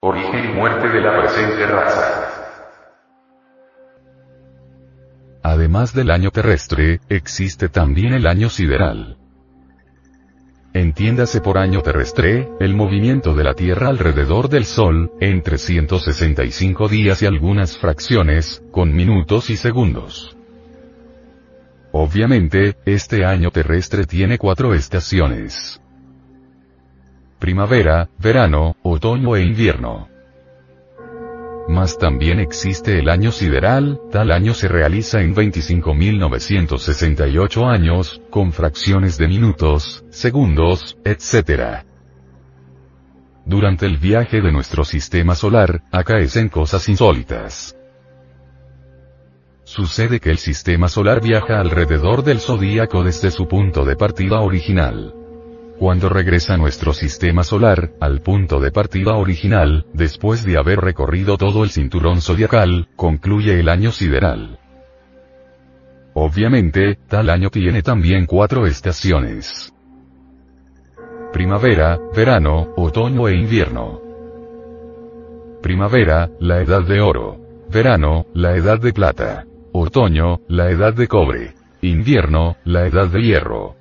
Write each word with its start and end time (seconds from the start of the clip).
Origen 0.00 0.44
y 0.44 0.54
muerte 0.54 0.88
de 0.90 1.00
la 1.00 1.20
presente 1.20 1.66
raza. 1.66 2.28
Además 5.42 5.92
del 5.92 6.12
año 6.12 6.30
terrestre, 6.30 7.00
existe 7.08 7.68
también 7.68 8.12
el 8.12 8.28
año 8.28 8.48
sideral. 8.48 9.16
Entiéndase 10.72 11.40
por 11.40 11.58
año 11.58 11.82
terrestre, 11.82 12.48
el 12.60 12.76
movimiento 12.76 13.34
de 13.34 13.42
la 13.42 13.54
Tierra 13.54 13.88
alrededor 13.88 14.48
del 14.48 14.66
Sol, 14.66 15.10
en 15.18 15.42
365 15.42 16.86
días 16.86 17.20
y 17.22 17.26
algunas 17.26 17.76
fracciones, 17.76 18.62
con 18.70 18.94
minutos 18.94 19.50
y 19.50 19.56
segundos. 19.56 20.36
Obviamente, 21.90 22.76
este 22.84 23.24
año 23.24 23.50
terrestre 23.50 24.04
tiene 24.04 24.38
cuatro 24.38 24.74
estaciones. 24.74 25.80
Primavera, 27.38 28.08
verano, 28.18 28.76
otoño 28.82 29.36
e 29.36 29.42
invierno. 29.42 30.08
Mas 31.68 31.98
también 31.98 32.40
existe 32.40 32.98
el 32.98 33.08
año 33.10 33.30
sideral, 33.30 34.00
tal 34.10 34.32
año 34.32 34.54
se 34.54 34.68
realiza 34.68 35.20
en 35.20 35.36
25.968 35.36 37.70
años, 37.70 38.22
con 38.30 38.52
fracciones 38.52 39.18
de 39.18 39.28
minutos, 39.28 40.02
segundos, 40.08 40.96
etc. 41.04 41.84
Durante 43.44 43.84
el 43.86 43.98
viaje 43.98 44.40
de 44.40 44.50
nuestro 44.50 44.84
sistema 44.84 45.34
solar, 45.34 45.82
acaecen 45.92 46.48
cosas 46.48 46.88
insólitas. 46.88 47.76
Sucede 49.64 50.18
que 50.18 50.30
el 50.30 50.38
sistema 50.38 50.88
solar 50.88 51.20
viaja 51.20 51.60
alrededor 51.60 52.24
del 52.24 52.40
zodíaco 52.40 53.04
desde 53.04 53.30
su 53.30 53.46
punto 53.46 53.84
de 53.84 53.96
partida 53.96 54.40
original. 54.40 55.17
Cuando 55.78 56.08
regresa 56.08 56.56
nuestro 56.56 56.92
sistema 56.92 57.44
solar, 57.44 57.92
al 58.00 58.20
punto 58.20 58.58
de 58.58 58.72
partida 58.72 59.14
original, 59.14 59.86
después 59.94 60.44
de 60.44 60.58
haber 60.58 60.80
recorrido 60.80 61.36
todo 61.36 61.62
el 61.62 61.70
cinturón 61.70 62.20
zodiacal, 62.20 62.88
concluye 62.96 63.60
el 63.60 63.68
año 63.68 63.92
sideral. 63.92 64.58
Obviamente, 66.14 66.98
tal 67.06 67.30
año 67.30 67.50
tiene 67.50 67.82
también 67.82 68.26
cuatro 68.26 68.66
estaciones. 68.66 69.72
Primavera, 71.32 71.96
verano, 72.12 72.72
otoño 72.76 73.28
e 73.28 73.36
invierno. 73.36 74.00
Primavera, 75.62 76.28
la 76.40 76.60
edad 76.60 76.82
de 76.82 77.00
oro. 77.00 77.36
Verano, 77.70 78.26
la 78.34 78.56
edad 78.56 78.80
de 78.80 78.92
plata. 78.92 79.44
Otoño, 79.72 80.40
la 80.48 80.70
edad 80.70 80.92
de 80.92 81.06
cobre. 81.06 81.54
Invierno, 81.82 82.56
la 82.64 82.86
edad 82.88 83.06
de 83.06 83.22
hierro. 83.22 83.76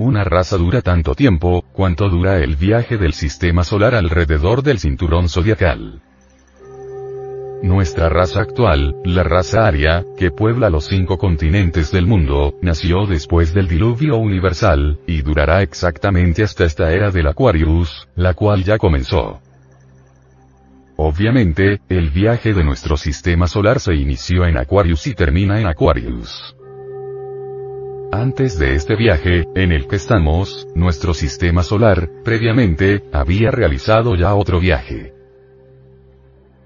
Una 0.00 0.24
raza 0.24 0.56
dura 0.56 0.80
tanto 0.80 1.14
tiempo, 1.14 1.62
cuanto 1.74 2.08
dura 2.08 2.38
el 2.38 2.56
viaje 2.56 2.96
del 2.96 3.12
sistema 3.12 3.64
solar 3.64 3.94
alrededor 3.94 4.62
del 4.62 4.78
cinturón 4.78 5.28
zodiacal. 5.28 6.00
Nuestra 7.62 8.08
raza 8.08 8.40
actual, 8.40 8.96
la 9.04 9.24
raza 9.24 9.66
aria, 9.66 10.06
que 10.16 10.30
puebla 10.30 10.70
los 10.70 10.86
cinco 10.86 11.18
continentes 11.18 11.92
del 11.92 12.06
mundo, 12.06 12.54
nació 12.62 13.04
después 13.04 13.52
del 13.52 13.68
diluvio 13.68 14.16
universal, 14.16 14.98
y 15.06 15.20
durará 15.20 15.60
exactamente 15.60 16.42
hasta 16.44 16.64
esta 16.64 16.90
era 16.94 17.10
del 17.10 17.26
Aquarius, 17.26 18.08
la 18.16 18.32
cual 18.32 18.64
ya 18.64 18.78
comenzó. 18.78 19.42
Obviamente, 20.96 21.82
el 21.90 22.08
viaje 22.08 22.54
de 22.54 22.64
nuestro 22.64 22.96
sistema 22.96 23.46
solar 23.46 23.80
se 23.80 23.94
inició 23.94 24.46
en 24.46 24.56
Aquarius 24.56 25.06
y 25.08 25.14
termina 25.14 25.60
en 25.60 25.66
Aquarius. 25.66 26.56
Antes 28.12 28.58
de 28.58 28.74
este 28.74 28.96
viaje, 28.96 29.46
en 29.54 29.70
el 29.70 29.86
que 29.86 29.94
estamos, 29.94 30.66
nuestro 30.74 31.14
sistema 31.14 31.62
solar, 31.62 32.10
previamente, 32.24 33.04
había 33.12 33.52
realizado 33.52 34.16
ya 34.16 34.34
otro 34.34 34.58
viaje. 34.58 35.12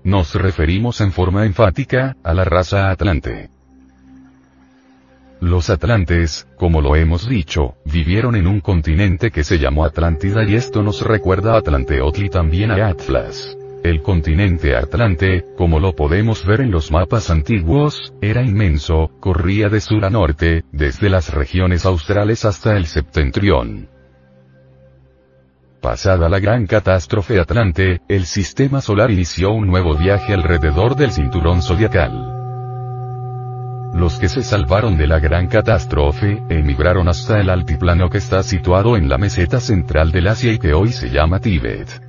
Nos 0.05 0.35
referimos 0.35 1.03
en 1.03 1.13
forma 1.13 1.45
enfática, 1.45 2.17
a 2.23 2.33
la 2.33 2.45
raza 2.45 2.91
Atlante. 2.91 3.51
Los 5.41 5.69
atlantes, 5.69 6.49
como 6.57 6.81
lo 6.81 6.97
hemos 6.97 7.29
dicho, 7.29 7.75
vivieron 7.85 8.37
en 8.37 8.47
un 8.47 8.61
continente 8.61 9.31
que 9.31 9.45
se 9.45 9.59
llamó 9.59 9.85
Atlántida 9.85 10.45
y 10.45 10.55
esto 10.55 10.83
nos 10.83 11.03
recuerda 11.03 11.53
a 11.53 11.59
Atlanteotl 11.59 12.25
y 12.25 12.31
también 12.31 12.71
a 12.71 12.89
Atlas. 12.89 13.55
El 13.85 14.01
continente 14.01 14.75
Atlante, 14.75 15.45
como 15.59 15.79
lo 15.79 15.95
podemos 15.95 16.47
ver 16.47 16.63
en 16.63 16.71
los 16.71 16.91
mapas 16.91 17.29
antiguos, 17.29 18.15
era 18.23 18.41
inmenso, 18.41 19.11
corría 19.21 19.69
de 19.69 19.83
sur 19.83 20.07
a 20.07 20.09
norte, 20.09 20.65
desde 20.73 21.11
las 21.11 21.35
regiones 21.35 21.85
australes 21.85 22.47
hasta 22.47 22.79
el 22.79 22.87
septentrión. 22.87 23.91
Pasada 25.83 26.31
la 26.31 26.39
gran 26.39 26.67
catástrofe 26.67 27.39
Atlante, 27.39 28.01
el 28.09 28.25
sistema 28.25 28.81
solar 28.81 29.11
inició 29.11 29.53
un 29.53 29.67
nuevo 29.67 29.95
viaje 29.99 30.33
alrededor 30.33 30.97
del 30.97 31.13
cinturón 31.13 31.61
zodiacal. 31.61 32.33
Los 33.93 34.19
que 34.19 34.31
se 34.31 34.43
salvaron 34.43 34.97
de 34.97 35.09
la 35.09 35.19
gran 35.19 35.47
catástrofe, 35.47 36.43
emigraron 36.49 37.07
hasta 37.07 37.39
el 37.39 37.51
altiplano 37.51 38.09
que 38.09 38.17
está 38.17 38.43
situado 38.43 38.97
en 38.97 39.11
la 39.11 39.19
meseta 39.19 39.61
central 39.61 40.11
del 40.11 40.29
Asia 40.29 40.55
y 40.55 40.59
que 40.59 40.73
hoy 40.73 40.91
se 40.91 41.11
llama 41.11 41.39
Tíbet. 41.39 42.04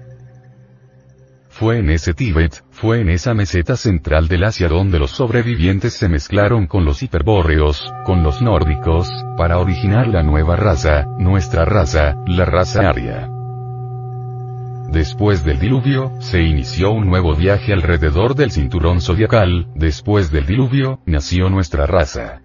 Fue 1.57 1.79
en 1.79 1.89
ese 1.89 2.13
Tíbet, 2.13 2.65
fue 2.71 2.99
en 2.99 3.09
esa 3.09 3.33
meseta 3.33 3.77
central 3.77 4.27
del 4.27 4.43
Asia 4.43 4.67
donde 4.67 4.99
los 4.99 5.11
sobrevivientes 5.11 5.93
se 5.93 6.09
mezclaron 6.09 6.67
con 6.67 6.83
los 6.83 7.01
hiperbóreos, 7.01 7.93
con 8.03 8.23
los 8.23 8.41
nórdicos, 8.41 9.07
para 9.37 9.57
originar 9.59 10.05
la 10.09 10.21
nueva 10.21 10.57
raza, 10.57 11.05
nuestra 11.17 11.63
raza, 11.63 12.17
la 12.27 12.43
raza 12.43 12.89
aria. 12.89 13.29
Después 14.89 15.45
del 15.45 15.57
diluvio, 15.57 16.11
se 16.19 16.41
inició 16.41 16.91
un 16.91 17.07
nuevo 17.07 17.33
viaje 17.33 17.71
alrededor 17.71 18.35
del 18.35 18.51
cinturón 18.51 18.99
zodiacal, 18.99 19.67
después 19.75 20.31
del 20.31 20.45
diluvio, 20.45 20.99
nació 21.05 21.49
nuestra 21.49 21.85
raza. 21.85 22.41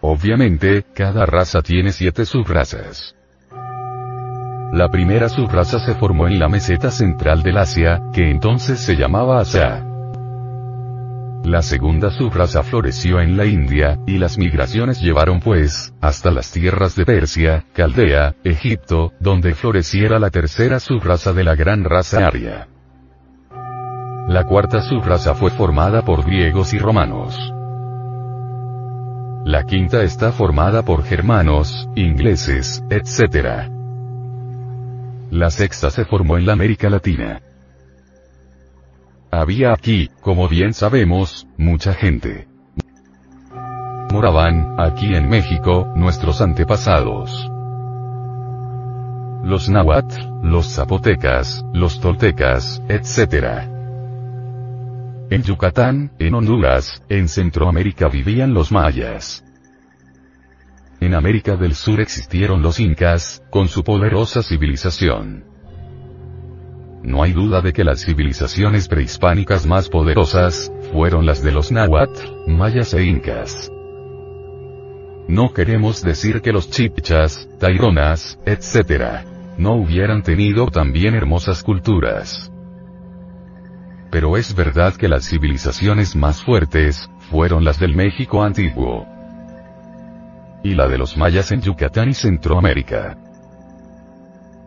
Obviamente, 0.00 0.84
cada 0.94 1.26
raza 1.26 1.60
tiene 1.60 1.90
siete 1.90 2.24
subrazas. 2.24 3.15
La 4.72 4.88
primera 4.88 5.28
subraza 5.28 5.78
se 5.78 5.94
formó 5.94 6.26
en 6.26 6.38
la 6.38 6.48
meseta 6.48 6.90
central 6.90 7.42
del 7.42 7.58
Asia, 7.58 8.02
que 8.12 8.30
entonces 8.30 8.80
se 8.80 8.96
llamaba 8.96 9.40
Asa. 9.40 9.84
La 11.44 11.62
segunda 11.62 12.10
subraza 12.10 12.64
floreció 12.64 13.20
en 13.20 13.36
la 13.36 13.46
India, 13.46 14.00
y 14.04 14.18
las 14.18 14.36
migraciones 14.36 15.00
llevaron 15.00 15.38
pues, 15.38 15.94
hasta 16.00 16.32
las 16.32 16.50
tierras 16.50 16.96
de 16.96 17.06
Persia, 17.06 17.64
Caldea, 17.72 18.34
Egipto, 18.42 19.12
donde 19.20 19.54
floreciera 19.54 20.18
la 20.18 20.30
tercera 20.30 20.80
subraza 20.80 21.32
de 21.32 21.44
la 21.44 21.54
gran 21.54 21.84
raza 21.84 22.26
aria. 22.26 22.66
La 24.26 24.42
cuarta 24.42 24.82
subraza 24.82 25.36
fue 25.36 25.52
formada 25.52 26.02
por 26.02 26.24
griegos 26.24 26.74
y 26.74 26.78
romanos. 26.78 27.38
La 29.44 29.62
quinta 29.62 30.02
está 30.02 30.32
formada 30.32 30.82
por 30.82 31.04
germanos, 31.04 31.88
ingleses, 31.94 32.82
etc. 32.90 33.75
La 35.30 35.50
sexta 35.50 35.90
se 35.90 36.04
formó 36.04 36.38
en 36.38 36.46
la 36.46 36.52
América 36.52 36.88
Latina. 36.88 37.42
Había 39.30 39.72
aquí, 39.72 40.08
como 40.20 40.48
bien 40.48 40.72
sabemos, 40.72 41.46
mucha 41.56 41.94
gente. 41.94 42.46
Moraban, 44.12 44.76
aquí 44.78 45.14
en 45.14 45.28
México, 45.28 45.92
nuestros 45.96 46.40
antepasados. 46.40 47.50
Los 49.42 49.68
náhuatl, 49.68 50.16
los 50.42 50.72
zapotecas, 50.72 51.64
los 51.72 52.00
toltecas, 52.00 52.82
etc. 52.88 53.68
En 55.28 55.42
Yucatán, 55.42 56.12
en 56.20 56.34
Honduras, 56.34 57.02
en 57.08 57.28
Centroamérica 57.28 58.08
vivían 58.08 58.54
los 58.54 58.70
mayas. 58.70 59.44
En 61.00 61.14
América 61.14 61.56
del 61.56 61.74
Sur 61.74 62.00
existieron 62.00 62.62
los 62.62 62.80
incas, 62.80 63.42
con 63.50 63.68
su 63.68 63.84
poderosa 63.84 64.42
civilización. 64.42 65.44
No 67.02 67.22
hay 67.22 67.32
duda 67.32 67.60
de 67.60 67.74
que 67.74 67.84
las 67.84 68.02
civilizaciones 68.02 68.88
prehispánicas 68.88 69.66
más 69.66 69.90
poderosas, 69.90 70.72
fueron 70.92 71.26
las 71.26 71.42
de 71.42 71.52
los 71.52 71.70
náhuatl, 71.70 72.48
mayas 72.48 72.94
e 72.94 73.04
incas. 73.04 73.70
No 75.28 75.52
queremos 75.52 76.02
decir 76.02 76.40
que 76.40 76.52
los 76.52 76.70
chipchas, 76.70 77.46
taironas, 77.60 78.38
etc. 78.46 79.26
no 79.58 79.74
hubieran 79.74 80.22
tenido 80.22 80.66
también 80.68 81.14
hermosas 81.14 81.62
culturas. 81.62 82.50
Pero 84.10 84.38
es 84.38 84.54
verdad 84.54 84.94
que 84.94 85.08
las 85.08 85.28
civilizaciones 85.28 86.16
más 86.16 86.42
fuertes, 86.42 87.10
fueron 87.30 87.64
las 87.64 87.78
del 87.78 87.94
México 87.94 88.42
antiguo 88.42 89.15
y 90.66 90.74
la 90.74 90.88
de 90.88 90.98
los 90.98 91.16
mayas 91.16 91.52
en 91.52 91.60
Yucatán 91.60 92.08
y 92.08 92.14
Centroamérica. 92.14 93.16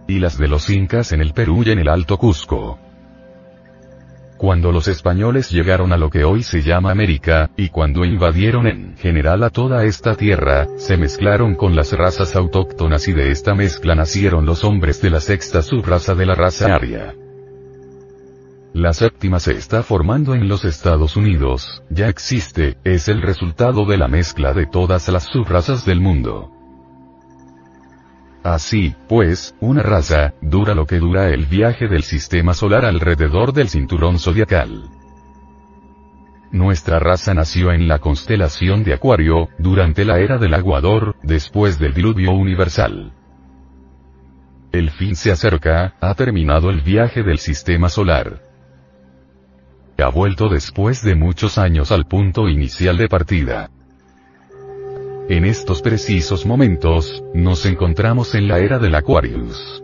Y 0.07 0.19
las 0.19 0.37
de 0.37 0.47
los 0.47 0.69
incas 0.69 1.11
en 1.11 1.19
el 1.19 1.33
Perú 1.33 1.63
y 1.65 1.71
en 1.71 1.79
el 1.79 1.89
Alto 1.89 2.17
Cusco. 2.17 2.79
Cuando 4.37 4.71
los 4.71 4.87
españoles 4.87 5.51
llegaron 5.51 5.91
a 5.91 5.97
lo 5.97 6.09
que 6.09 6.23
hoy 6.23 6.43
se 6.43 6.61
llama 6.61 6.91
América, 6.91 7.49
y 7.57 7.67
cuando 7.67 8.05
invadieron 8.05 8.65
en 8.67 8.95
general 8.95 9.43
a 9.43 9.49
toda 9.49 9.83
esta 9.83 10.15
tierra, 10.15 10.67
se 10.77 10.95
mezclaron 10.95 11.55
con 11.55 11.75
las 11.75 11.91
razas 11.91 12.33
autóctonas 12.37 13.09
y 13.09 13.13
de 13.13 13.31
esta 13.31 13.53
mezcla 13.53 13.93
nacieron 13.93 14.45
los 14.45 14.63
hombres 14.63 15.01
de 15.01 15.09
la 15.09 15.19
sexta 15.19 15.61
subraza 15.61 16.15
de 16.15 16.25
la 16.25 16.35
raza 16.35 16.73
aria. 16.73 17.13
La 18.73 18.93
séptima 18.93 19.39
se 19.39 19.53
está 19.53 19.81
formando 19.81 20.35
en 20.35 20.47
los 20.47 20.63
Estados 20.63 21.17
Unidos, 21.17 21.81
ya 21.89 22.07
existe, 22.07 22.77
es 22.83 23.07
el 23.07 23.23
resultado 23.23 23.83
de 23.85 23.97
la 23.97 24.07
mezcla 24.07 24.53
de 24.53 24.67
todas 24.67 25.09
las 25.09 25.23
subrazas 25.23 25.85
del 25.85 25.99
mundo. 25.99 26.51
Así, 28.43 28.95
pues, 29.07 29.55
una 29.59 29.81
raza, 29.81 30.35
dura 30.41 30.75
lo 30.75 30.85
que 30.85 30.99
dura 30.99 31.29
el 31.29 31.47
viaje 31.47 31.87
del 31.87 32.03
sistema 32.03 32.53
solar 32.53 32.85
alrededor 32.85 33.53
del 33.53 33.69
cinturón 33.69 34.19
zodiacal. 34.19 34.83
Nuestra 36.51 36.99
raza 36.99 37.33
nació 37.33 37.71
en 37.71 37.87
la 37.87 37.97
constelación 37.97 38.83
de 38.83 38.93
Acuario, 38.93 39.49
durante 39.57 40.05
la 40.05 40.19
era 40.19 40.37
del 40.37 40.53
aguador, 40.53 41.15
después 41.23 41.79
del 41.79 41.95
diluvio 41.95 42.31
universal. 42.33 43.13
El 44.71 44.91
fin 44.91 45.15
se 45.15 45.31
acerca, 45.31 45.95
ha 45.99 46.13
terminado 46.13 46.69
el 46.69 46.81
viaje 46.81 47.23
del 47.23 47.39
sistema 47.39 47.89
solar 47.89 48.48
ha 50.01 50.09
vuelto 50.09 50.49
después 50.49 51.03
de 51.03 51.15
muchos 51.15 51.57
años 51.57 51.91
al 51.91 52.05
punto 52.05 52.49
inicial 52.49 52.97
de 52.97 53.07
partida. 53.07 53.69
En 55.29 55.45
estos 55.45 55.81
precisos 55.81 56.45
momentos, 56.45 57.23
nos 57.33 57.65
encontramos 57.65 58.33
en 58.33 58.47
la 58.47 58.59
era 58.59 58.79
del 58.79 58.95
Aquarius. 58.95 59.83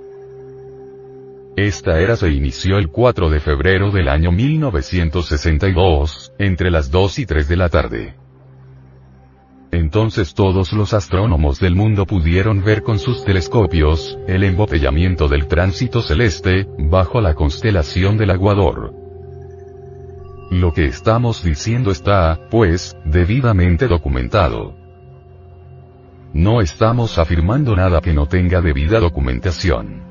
Esta 1.55 1.99
era 1.99 2.15
se 2.15 2.31
inició 2.31 2.79
el 2.79 2.89
4 2.89 3.29
de 3.29 3.39
febrero 3.39 3.91
del 3.91 4.09
año 4.09 4.31
1962, 4.31 6.33
entre 6.39 6.71
las 6.71 6.89
2 6.89 7.19
y 7.19 7.25
3 7.25 7.47
de 7.47 7.55
la 7.55 7.69
tarde. 7.69 8.15
Entonces 9.71 10.33
todos 10.33 10.73
los 10.73 10.93
astrónomos 10.93 11.59
del 11.59 11.75
mundo 11.75 12.05
pudieron 12.05 12.63
ver 12.63 12.81
con 12.81 12.97
sus 12.97 13.23
telescopios, 13.23 14.17
el 14.27 14.43
embotellamiento 14.43 15.27
del 15.27 15.47
tránsito 15.47 16.01
celeste, 16.01 16.67
bajo 16.77 17.21
la 17.21 17.35
constelación 17.35 18.17
del 18.17 18.31
Aguador. 18.31 19.04
Lo 20.51 20.73
que 20.73 20.85
estamos 20.85 21.43
diciendo 21.43 21.91
está, 21.91 22.39
pues, 22.51 22.95
debidamente 23.03 23.87
documentado. 23.87 24.75
No 26.33 26.61
estamos 26.61 27.17
afirmando 27.17 27.75
nada 27.75 28.01
que 28.01 28.13
no 28.13 28.27
tenga 28.27 28.61
debida 28.61 28.99
documentación. 28.99 30.03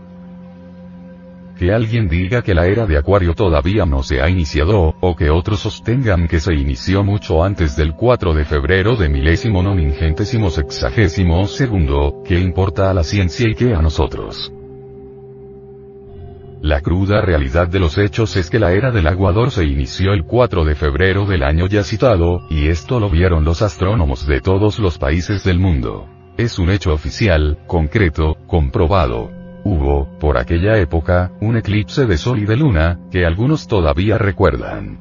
Que 1.57 1.73
alguien 1.73 2.09
diga 2.09 2.43
que 2.43 2.53
la 2.53 2.67
era 2.67 2.85
de 2.85 2.99
Acuario 2.99 3.35
todavía 3.35 3.87
no 3.87 4.03
se 4.03 4.21
ha 4.21 4.29
iniciado, 4.29 4.97
o 5.01 5.15
que 5.15 5.31
otros 5.31 5.61
sostengan 5.61 6.27
que 6.27 6.41
se 6.41 6.53
inició 6.55 7.05
mucho 7.05 7.45
antes 7.45 7.77
del 7.77 7.95
4 7.95 8.35
de 8.35 8.45
febrero 8.45 8.97
de 8.97 9.09
milésimo 9.09 9.63
nomingentésimo 9.63 10.51
sexagésimo 10.51 11.47
segundo, 11.47 12.23
¿qué 12.25 12.41
importa 12.41 12.91
a 12.91 12.95
la 12.95 13.05
ciencia 13.05 13.49
y 13.49 13.55
qué 13.55 13.73
a 13.73 13.83
nosotros? 13.83 14.53
La 16.65 16.81
cruda 16.81 17.21
realidad 17.21 17.69
de 17.69 17.79
los 17.79 17.99
hechos 17.99 18.37
es 18.37 18.49
que 18.49 18.59
la 18.59 18.73
era 18.73 18.91
del 18.91 19.07
aguador 19.07 19.51
se 19.51 19.67
inició 19.67 20.15
el 20.15 20.25
4 20.25 20.65
de 20.65 20.75
febrero 20.75 21.27
del 21.27 21.43
año 21.43 21.67
ya 21.67 21.85
citado, 21.85 22.47
y 22.49 22.69
esto 22.69 23.01
lo 23.01 23.11
vieron 23.11 23.45
los 23.45 23.61
astrónomos 23.61 24.27
de 24.27 24.41
todos 24.41 24.79
los 24.79 24.97
países 24.97 25.45
del 25.45 25.59
mundo. 25.59 26.09
Es 26.39 26.59
un 26.59 26.71
hecho 26.71 26.95
oficial, 26.95 27.59
concreto, 27.67 28.39
comprobado. 28.47 29.31
Hubo, 29.63 30.09
por 30.19 30.39
aquella 30.39 30.79
época, 30.79 31.33
un 31.43 31.59
eclipse 31.59 32.07
de 32.07 32.17
sol 32.17 32.39
y 32.39 32.47
de 32.47 32.57
luna, 32.57 32.99
que 33.11 33.27
algunos 33.27 33.69
todavía 33.69 34.17
recuerdan. 34.17 35.01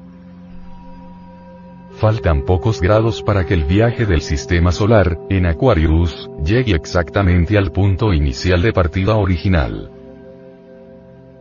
Faltan 1.92 2.44
pocos 2.44 2.82
grados 2.82 3.22
para 3.22 3.46
que 3.46 3.54
el 3.54 3.64
viaje 3.64 4.06
del 4.06 4.20
sistema 4.20 4.74
solar, 4.74 5.18
en 5.30 5.46
Aquarius, 5.46 6.30
llegue 6.44 6.76
exactamente 6.76 7.58
al 7.58 7.72
punto 7.72 8.14
inicial 8.14 8.62
de 8.62 8.74
partida 8.74 9.16
original. 9.16 10.03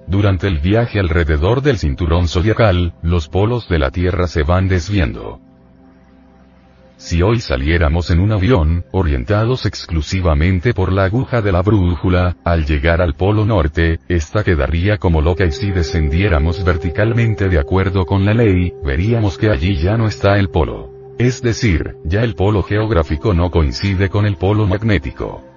Durante 0.06 0.46
el 0.46 0.58
viaje 0.58 0.98
alrededor 1.00 1.62
del 1.62 1.78
cinturón 1.78 2.28
zodiacal, 2.28 2.94
los 3.02 3.28
polos 3.28 3.68
de 3.68 3.78
la 3.78 3.90
Tierra 3.90 4.26
se 4.26 4.42
van 4.42 4.68
desviando. 4.68 5.40
Si 7.02 7.20
hoy 7.20 7.40
saliéramos 7.40 8.10
en 8.12 8.20
un 8.20 8.30
avión, 8.30 8.84
orientados 8.92 9.66
exclusivamente 9.66 10.72
por 10.72 10.92
la 10.92 11.04
aguja 11.04 11.42
de 11.42 11.50
la 11.50 11.60
brújula, 11.60 12.36
al 12.44 12.64
llegar 12.64 13.02
al 13.02 13.14
polo 13.14 13.44
norte, 13.44 13.98
esta 14.08 14.44
quedaría 14.44 14.98
como 14.98 15.20
loca 15.20 15.44
y 15.44 15.50
si 15.50 15.72
descendiéramos 15.72 16.62
verticalmente 16.62 17.48
de 17.48 17.58
acuerdo 17.58 18.06
con 18.06 18.24
la 18.24 18.34
ley, 18.34 18.72
veríamos 18.84 19.36
que 19.36 19.50
allí 19.50 19.74
ya 19.82 19.96
no 19.96 20.06
está 20.06 20.38
el 20.38 20.48
polo. 20.48 20.92
Es 21.18 21.42
decir, 21.42 21.96
ya 22.04 22.22
el 22.22 22.36
polo 22.36 22.62
geográfico 22.62 23.34
no 23.34 23.50
coincide 23.50 24.08
con 24.08 24.24
el 24.24 24.36
polo 24.36 24.68
magnético. 24.68 25.51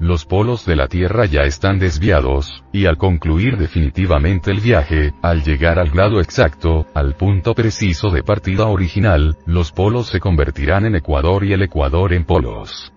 Los 0.00 0.24
polos 0.24 0.64
de 0.64 0.76
la 0.76 0.88
Tierra 0.88 1.26
ya 1.26 1.42
están 1.42 1.78
desviados, 1.78 2.64
y 2.72 2.86
al 2.86 2.96
concluir 2.96 3.58
definitivamente 3.58 4.50
el 4.50 4.60
viaje, 4.60 5.12
al 5.20 5.42
llegar 5.42 5.78
al 5.78 5.90
grado 5.90 6.22
exacto, 6.22 6.86
al 6.94 7.16
punto 7.16 7.54
preciso 7.54 8.08
de 8.08 8.22
partida 8.22 8.64
original, 8.64 9.36
los 9.44 9.72
polos 9.72 10.06
se 10.06 10.18
convertirán 10.18 10.86
en 10.86 10.96
ecuador 10.96 11.44
y 11.44 11.52
el 11.52 11.60
ecuador 11.60 12.14
en 12.14 12.24
polos. 12.24 12.94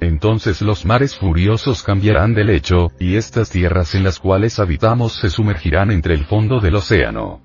Entonces 0.00 0.62
los 0.62 0.86
mares 0.86 1.18
furiosos 1.18 1.82
cambiarán 1.82 2.32
de 2.32 2.44
lecho, 2.44 2.90
y 2.98 3.16
estas 3.16 3.50
tierras 3.50 3.94
en 3.94 4.04
las 4.04 4.18
cuales 4.20 4.58
habitamos 4.58 5.16
se 5.16 5.28
sumergirán 5.28 5.90
entre 5.90 6.14
el 6.14 6.24
fondo 6.24 6.60
del 6.60 6.76
océano. 6.76 7.42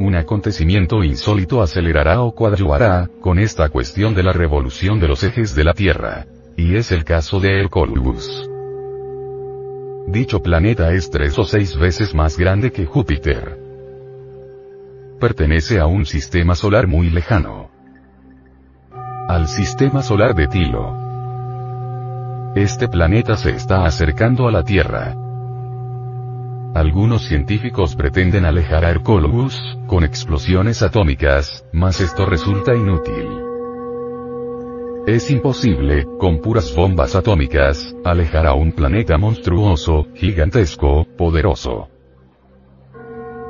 un 0.00 0.16
acontecimiento 0.30 1.02
insólito 1.02 1.60
acelerará 1.60 2.22
o 2.22 2.32
coadyuvará, 2.32 3.10
con 3.20 3.40
esta 3.40 3.68
cuestión 3.68 4.14
de 4.14 4.22
la 4.22 4.32
revolución 4.32 5.00
de 5.00 5.08
los 5.08 5.24
ejes 5.24 5.56
de 5.56 5.64
la 5.64 5.74
Tierra. 5.74 6.24
Y 6.56 6.76
es 6.76 6.92
el 6.92 7.02
caso 7.02 7.40
de 7.40 7.58
Hercolubus. 7.58 8.48
Dicho 10.06 10.40
planeta 10.40 10.92
es 10.92 11.10
tres 11.10 11.36
o 11.36 11.44
seis 11.44 11.76
veces 11.76 12.14
más 12.14 12.38
grande 12.38 12.70
que 12.70 12.86
Júpiter. 12.86 13.58
Pertenece 15.18 15.80
a 15.80 15.86
un 15.86 16.06
sistema 16.06 16.54
solar 16.54 16.86
muy 16.86 17.10
lejano. 17.10 17.68
Al 19.26 19.48
sistema 19.48 20.00
solar 20.00 20.36
de 20.36 20.46
Tilo. 20.46 20.94
Este 22.54 22.86
planeta 22.86 23.36
se 23.36 23.50
está 23.50 23.84
acercando 23.84 24.46
a 24.46 24.52
la 24.52 24.62
Tierra, 24.62 25.16
algunos 26.74 27.26
científicos 27.26 27.96
pretenden 27.96 28.44
alejar 28.44 28.84
a 28.84 28.90
Hercolobus, 28.90 29.60
con 29.86 30.04
explosiones 30.04 30.82
atómicas, 30.82 31.64
mas 31.72 32.00
esto 32.00 32.26
resulta 32.26 32.74
inútil. 32.74 33.26
Es 35.06 35.30
imposible, 35.30 36.06
con 36.18 36.40
puras 36.40 36.74
bombas 36.74 37.16
atómicas, 37.16 37.96
alejar 38.04 38.46
a 38.46 38.54
un 38.54 38.72
planeta 38.72 39.18
monstruoso, 39.18 40.06
gigantesco, 40.14 41.06
poderoso. 41.16 41.88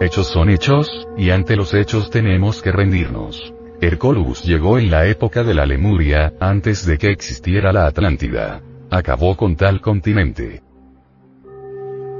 Hechos 0.00 0.28
son 0.28 0.48
hechos, 0.48 0.88
y 1.18 1.30
ante 1.30 1.56
los 1.56 1.74
hechos 1.74 2.08
tenemos 2.08 2.62
que 2.62 2.72
rendirnos. 2.72 3.52
Hercolobus 3.82 4.44
llegó 4.44 4.78
en 4.78 4.90
la 4.90 5.06
época 5.06 5.42
de 5.42 5.52
la 5.52 5.66
Lemuria, 5.66 6.32
antes 6.40 6.86
de 6.86 6.96
que 6.96 7.10
existiera 7.10 7.72
la 7.72 7.86
Atlántida. 7.86 8.62
Acabó 8.90 9.36
con 9.36 9.56
tal 9.56 9.82
continente. 9.82 10.62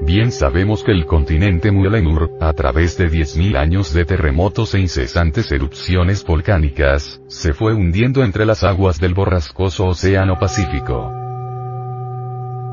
Bien 0.02 0.32
sabemos 0.32 0.82
que 0.82 0.92
el 0.92 1.04
continente 1.04 1.70
Muelemur, 1.70 2.30
a 2.40 2.52
través 2.54 2.96
de 2.96 3.10
10.000 3.10 3.56
años 3.56 3.92
de 3.92 4.06
terremotos 4.06 4.74
e 4.74 4.80
incesantes 4.80 5.52
erupciones 5.52 6.24
volcánicas, 6.24 7.20
se 7.28 7.52
fue 7.52 7.74
hundiendo 7.74 8.24
entre 8.24 8.46
las 8.46 8.64
aguas 8.64 8.98
del 8.98 9.12
borrascoso 9.12 9.86
Océano 9.88 10.38
Pacífico. 10.38 11.12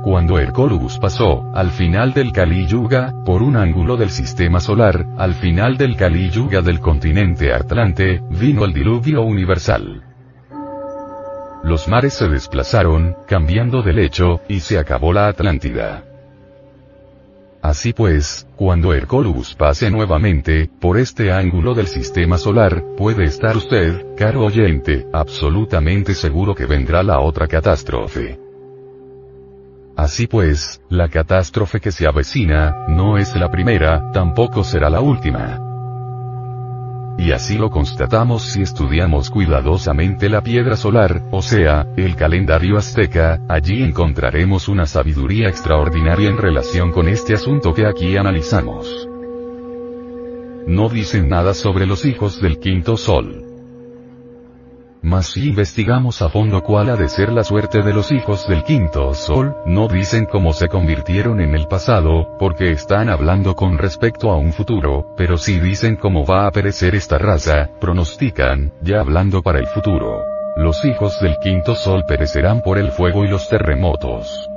Cuando 0.04 0.40
Hercolubus 0.40 1.00
pasó, 1.00 1.52
al 1.54 1.72
final 1.72 2.14
del 2.14 2.32
Kali 2.32 2.66
Yuga, 2.66 3.14
por 3.26 3.44
un 3.44 3.58
ángulo 3.58 3.98
del 3.98 4.10
sistema 4.10 4.62
solar, 4.62 5.06
al 5.18 5.34
final 5.34 5.76
del 5.76 5.98
Kali 5.98 6.30
Yuga 6.30 6.62
del 6.62 6.80
continente 6.80 7.52
Atlante, 7.52 8.22
vino 8.30 8.64
el 8.64 8.72
diluvio 8.72 9.24
universal. 9.24 10.02
Los 11.64 11.90
mares 11.90 12.14
se 12.14 12.30
desplazaron, 12.30 13.18
cambiando 13.28 13.82
de 13.82 13.92
lecho, 13.92 14.40
y 14.48 14.62
se 14.62 14.80
acabó 14.80 15.12
la 15.12 15.28
Atlántida. 15.28 16.06
Así 17.68 17.92
pues, 17.92 18.48
cuando 18.56 18.94
Hercolubus 18.94 19.54
pase 19.54 19.92
nuevamente, 19.92 20.70
por 20.80 20.98
este 20.98 21.34
ángulo 21.34 21.74
del 21.74 21.88
sistema 21.88 22.38
solar, 22.38 22.82
puede 22.96 23.26
estar 23.26 23.58
usted, 23.58 24.16
caro 24.16 24.46
oyente, 24.46 25.06
absolutamente 25.12 26.16
seguro 26.16 26.56
que 26.56 26.66
vendrá 26.66 27.04
la 27.04 27.20
otra 27.20 27.46
catástrofe. 27.46 28.40
Así 29.98 30.28
pues, 30.28 30.82
la 30.88 31.10
catástrofe 31.10 31.82
que 31.82 31.92
se 31.92 32.08
avecina, 32.08 32.86
no 32.88 33.18
es 33.18 33.36
la 33.36 33.52
primera, 33.52 34.14
tampoco 34.14 34.64
será 34.64 34.90
la 34.90 35.02
última. 35.02 35.67
Y 37.18 37.32
así 37.32 37.58
lo 37.58 37.70
constatamos 37.70 38.44
si 38.44 38.62
estudiamos 38.62 39.30
cuidadosamente 39.30 40.30
la 40.30 40.42
piedra 40.42 40.76
solar, 40.76 41.24
o 41.32 41.42
sea, 41.42 41.88
el 41.98 42.16
calendario 42.16 42.78
azteca, 42.78 43.40
allí 43.50 43.82
encontraremos 43.82 44.68
una 44.68 44.86
sabiduría 44.86 45.50
extraordinaria 45.50 46.30
en 46.30 46.38
relación 46.38 46.92
con 46.92 47.08
este 47.08 47.34
asunto 47.34 47.74
que 47.74 47.88
aquí 47.88 48.16
analizamos. 48.18 49.08
No 50.68 50.90
dicen 50.90 51.30
nada 51.30 51.54
sobre 51.54 51.88
los 51.88 52.06
hijos 52.06 52.42
del 52.42 52.60
quinto 52.60 52.98
sol. 52.98 53.47
Mas 55.02 55.28
si 55.28 55.50
investigamos 55.50 56.22
a 56.22 56.30
fondo 56.30 56.64
cuál 56.64 56.90
ha 56.90 56.96
de 56.96 57.08
ser 57.08 57.32
la 57.32 57.44
suerte 57.44 57.82
de 57.82 57.94
los 57.94 58.12
hijos 58.12 58.48
del 58.48 58.64
quinto 58.64 59.14
sol, 59.14 59.56
no 59.66 59.88
dicen 59.88 60.26
cómo 60.26 60.54
se 60.54 60.68
convirtieron 60.68 61.40
en 61.40 61.56
el 61.56 61.68
pasado, 61.68 62.36
porque 62.40 62.72
están 62.72 63.10
hablando 63.10 63.56
con 63.56 63.78
respecto 63.78 64.32
a 64.32 64.38
un 64.38 64.54
futuro, 64.54 65.14
pero 65.16 65.38
sí 65.38 65.60
dicen 65.60 65.96
cómo 65.96 66.26
va 66.26 66.48
a 66.48 66.52
perecer 66.52 66.96
esta 66.96 67.18
raza, 67.18 67.70
pronostican, 67.80 68.74
ya 68.82 69.00
hablando 69.00 69.44
para 69.44 69.60
el 69.60 69.68
futuro. 69.68 70.24
Los 70.56 70.84
hijos 70.84 71.20
del 71.22 71.38
quinto 71.38 71.76
sol 71.76 72.04
perecerán 72.08 72.62
por 72.62 72.80
el 72.80 72.92
fuego 72.92 73.24
y 73.24 73.28
los 73.28 73.48
terremotos. 73.48 74.50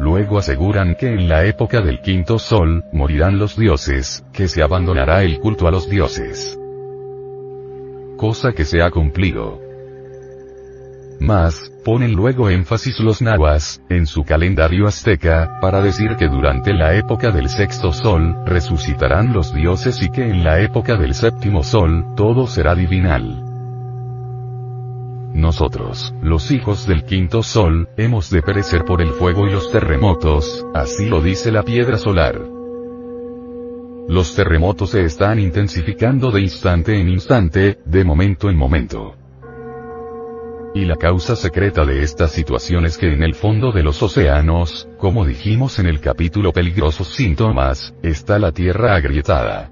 Luego 0.00 0.38
aseguran 0.38 0.96
que 0.96 1.08
en 1.08 1.28
la 1.28 1.44
época 1.44 1.80
del 1.80 2.00
quinto 2.00 2.38
sol, 2.38 2.84
morirán 2.90 3.38
los 3.38 3.56
dioses, 3.56 4.24
que 4.32 4.48
se 4.48 4.62
abandonará 4.62 5.22
el 5.22 5.38
culto 5.38 5.68
a 5.68 5.70
los 5.70 5.88
dioses 5.88 6.59
cosa 8.20 8.52
que 8.52 8.66
se 8.66 8.82
ha 8.82 8.90
cumplido. 8.90 9.58
Más, 11.20 11.72
ponen 11.82 12.12
luego 12.12 12.50
énfasis 12.50 13.00
los 13.00 13.22
nahuas, 13.22 13.82
en 13.88 14.06
su 14.06 14.24
calendario 14.24 14.86
azteca, 14.86 15.58
para 15.62 15.80
decir 15.80 16.16
que 16.18 16.28
durante 16.28 16.74
la 16.74 16.94
época 16.96 17.30
del 17.30 17.48
sexto 17.48 17.94
sol, 17.94 18.36
resucitarán 18.44 19.32
los 19.32 19.54
dioses 19.54 20.02
y 20.02 20.10
que 20.10 20.28
en 20.28 20.44
la 20.44 20.60
época 20.60 20.96
del 20.96 21.14
séptimo 21.14 21.62
sol, 21.62 22.04
todo 22.14 22.46
será 22.46 22.74
divinal. 22.74 23.42
Nosotros, 25.32 26.14
los 26.20 26.50
hijos 26.50 26.86
del 26.86 27.04
quinto 27.04 27.42
sol, 27.42 27.88
hemos 27.96 28.28
de 28.28 28.42
perecer 28.42 28.84
por 28.84 29.00
el 29.00 29.12
fuego 29.12 29.46
y 29.46 29.50
los 29.50 29.72
terremotos, 29.72 30.66
así 30.74 31.08
lo 31.08 31.22
dice 31.22 31.50
la 31.50 31.62
piedra 31.62 31.96
solar. 31.96 32.59
Los 34.08 34.34
terremotos 34.34 34.90
se 34.90 35.04
están 35.04 35.38
intensificando 35.38 36.30
de 36.30 36.40
instante 36.40 36.98
en 36.98 37.08
instante, 37.08 37.78
de 37.84 38.04
momento 38.04 38.50
en 38.50 38.56
momento. 38.56 39.14
Y 40.74 40.84
la 40.84 40.96
causa 40.96 41.34
secreta 41.36 41.84
de 41.84 42.02
esta 42.02 42.28
situación 42.28 42.86
es 42.86 42.96
que 42.96 43.12
en 43.12 43.22
el 43.22 43.34
fondo 43.34 43.72
de 43.72 43.82
los 43.82 44.02
océanos, 44.02 44.88
como 44.98 45.24
dijimos 45.24 45.78
en 45.78 45.86
el 45.86 46.00
capítulo 46.00 46.52
Peligrosos 46.52 47.08
síntomas, 47.08 47.94
está 48.02 48.38
la 48.38 48.52
Tierra 48.52 48.94
agrietada. 48.94 49.70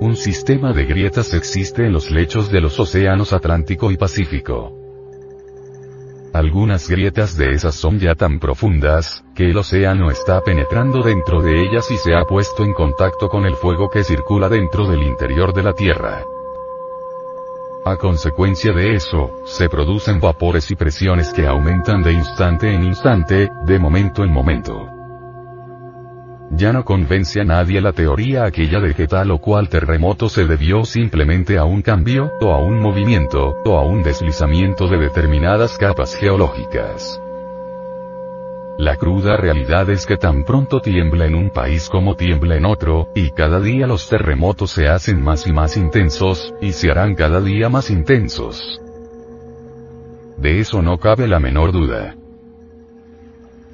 Un 0.00 0.16
sistema 0.16 0.72
de 0.72 0.86
grietas 0.86 1.34
existe 1.34 1.84
en 1.84 1.92
los 1.92 2.10
lechos 2.10 2.50
de 2.50 2.60
los 2.60 2.80
océanos 2.80 3.32
Atlántico 3.32 3.90
y 3.90 3.96
Pacífico. 3.96 4.79
Algunas 6.32 6.88
grietas 6.88 7.36
de 7.36 7.54
esas 7.54 7.74
son 7.74 7.98
ya 7.98 8.14
tan 8.14 8.38
profundas, 8.38 9.24
que 9.34 9.50
el 9.50 9.56
océano 9.56 10.10
está 10.10 10.40
penetrando 10.42 11.02
dentro 11.02 11.42
de 11.42 11.60
ellas 11.60 11.90
y 11.90 11.96
se 11.96 12.14
ha 12.14 12.24
puesto 12.24 12.62
en 12.62 12.72
contacto 12.72 13.28
con 13.28 13.46
el 13.46 13.56
fuego 13.56 13.90
que 13.90 14.04
circula 14.04 14.48
dentro 14.48 14.86
del 14.86 15.02
interior 15.02 15.52
de 15.52 15.62
la 15.64 15.72
Tierra. 15.72 16.22
A 17.84 17.96
consecuencia 17.96 18.72
de 18.72 18.94
eso, 18.94 19.42
se 19.44 19.68
producen 19.68 20.20
vapores 20.20 20.70
y 20.70 20.76
presiones 20.76 21.32
que 21.32 21.46
aumentan 21.46 22.02
de 22.02 22.12
instante 22.12 22.72
en 22.72 22.84
instante, 22.84 23.50
de 23.64 23.78
momento 23.78 24.22
en 24.22 24.30
momento. 24.30 24.99
Ya 26.50 26.72
no 26.72 26.84
convence 26.84 27.40
a 27.40 27.44
nadie 27.44 27.80
la 27.80 27.92
teoría 27.92 28.44
aquella 28.44 28.80
de 28.80 28.94
que 28.94 29.06
tal 29.06 29.30
o 29.30 29.38
cual 29.38 29.68
terremoto 29.68 30.28
se 30.28 30.46
debió 30.46 30.84
simplemente 30.84 31.58
a 31.58 31.64
un 31.64 31.80
cambio, 31.80 32.32
o 32.40 32.52
a 32.52 32.58
un 32.58 32.80
movimiento, 32.80 33.56
o 33.64 33.78
a 33.78 33.84
un 33.84 34.02
deslizamiento 34.02 34.88
de 34.88 34.98
determinadas 34.98 35.78
capas 35.78 36.16
geológicas. 36.16 37.20
La 38.78 38.96
cruda 38.96 39.36
realidad 39.36 39.90
es 39.90 40.06
que 40.06 40.16
tan 40.16 40.44
pronto 40.44 40.80
tiembla 40.80 41.26
en 41.26 41.34
un 41.34 41.50
país 41.50 41.88
como 41.88 42.16
tiembla 42.16 42.56
en 42.56 42.64
otro, 42.64 43.10
y 43.14 43.30
cada 43.30 43.60
día 43.60 43.86
los 43.86 44.08
terremotos 44.08 44.72
se 44.72 44.88
hacen 44.88 45.22
más 45.22 45.46
y 45.46 45.52
más 45.52 45.76
intensos, 45.76 46.52
y 46.60 46.72
se 46.72 46.90
harán 46.90 47.14
cada 47.14 47.40
día 47.40 47.68
más 47.68 47.90
intensos. 47.90 48.80
De 50.36 50.58
eso 50.58 50.82
no 50.82 50.98
cabe 50.98 51.28
la 51.28 51.38
menor 51.38 51.70
duda. 51.70 52.16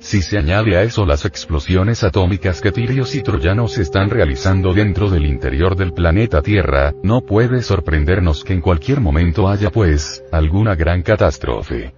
Si 0.06 0.22
se 0.22 0.38
añade 0.38 0.76
a 0.76 0.84
eso 0.84 1.04
las 1.04 1.24
explosiones 1.24 2.04
atómicas 2.04 2.60
que 2.60 2.70
tirios 2.70 3.16
y 3.16 3.22
troyanos 3.22 3.76
están 3.76 4.08
realizando 4.08 4.72
dentro 4.72 5.10
del 5.10 5.26
interior 5.26 5.74
del 5.74 5.92
planeta 5.92 6.42
Tierra, 6.42 6.94
no 7.02 7.22
puede 7.22 7.60
sorprendernos 7.60 8.44
que 8.44 8.52
en 8.52 8.60
cualquier 8.60 9.00
momento 9.00 9.48
haya 9.48 9.70
pues, 9.70 10.22
alguna 10.30 10.76
gran 10.76 11.02
catástrofe. 11.02 11.92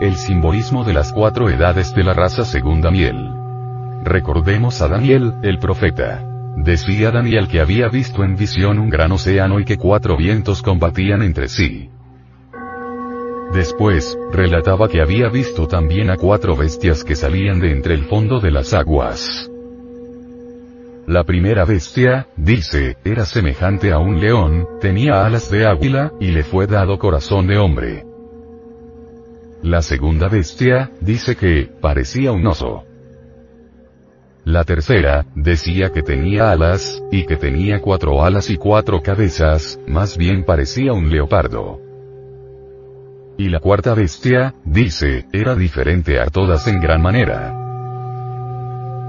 El 0.00 0.14
simbolismo 0.14 0.84
de 0.84 0.92
las 0.92 1.12
cuatro 1.12 1.50
edades 1.50 1.92
de 1.92 2.04
la 2.04 2.14
raza 2.14 2.44
según 2.44 2.80
Daniel. 2.80 3.16
Recordemos 4.04 4.80
a 4.80 4.86
Daniel, 4.86 5.32
el 5.42 5.58
profeta. 5.58 6.24
Decía 6.56 7.10
Daniel 7.10 7.48
que 7.48 7.60
había 7.60 7.88
visto 7.88 8.22
en 8.22 8.36
visión 8.36 8.78
un 8.78 8.90
gran 8.90 9.10
océano 9.10 9.58
y 9.58 9.64
que 9.64 9.76
cuatro 9.76 10.16
vientos 10.16 10.62
combatían 10.62 11.22
entre 11.22 11.48
sí. 11.48 11.90
Después, 13.52 14.18
relataba 14.32 14.88
que 14.88 15.02
había 15.02 15.28
visto 15.28 15.68
también 15.68 16.10
a 16.10 16.16
cuatro 16.16 16.56
bestias 16.56 17.04
que 17.04 17.14
salían 17.14 17.60
de 17.60 17.70
entre 17.70 17.94
el 17.94 18.04
fondo 18.04 18.40
de 18.40 18.50
las 18.50 18.72
aguas. 18.72 19.50
La 21.06 21.24
primera 21.24 21.66
bestia, 21.66 22.28
dice, 22.36 22.96
era 23.04 23.26
semejante 23.26 23.92
a 23.92 23.98
un 23.98 24.20
león, 24.20 24.66
tenía 24.80 25.26
alas 25.26 25.50
de 25.50 25.66
águila, 25.66 26.12
y 26.18 26.28
le 26.28 26.44
fue 26.44 26.66
dado 26.66 26.98
corazón 26.98 27.46
de 27.46 27.58
hombre. 27.58 28.04
La 29.62 29.82
segunda 29.82 30.28
bestia, 30.28 30.90
dice 31.00 31.36
que, 31.36 31.68
parecía 31.80 32.32
un 32.32 32.46
oso. 32.46 32.84
La 34.44 34.64
tercera, 34.64 35.26
decía 35.34 35.90
que 35.90 36.02
tenía 36.02 36.50
alas, 36.50 37.02
y 37.12 37.26
que 37.26 37.36
tenía 37.36 37.80
cuatro 37.80 38.24
alas 38.24 38.48
y 38.48 38.56
cuatro 38.56 39.02
cabezas, 39.02 39.78
más 39.86 40.16
bien 40.16 40.44
parecía 40.44 40.94
un 40.94 41.10
leopardo. 41.10 41.91
Y 43.38 43.48
la 43.48 43.60
cuarta 43.60 43.94
bestia, 43.94 44.54
dice, 44.64 45.26
era 45.32 45.54
diferente 45.54 46.20
a 46.20 46.26
todas 46.26 46.66
en 46.68 46.80
gran 46.80 47.00
manera. 47.00 47.58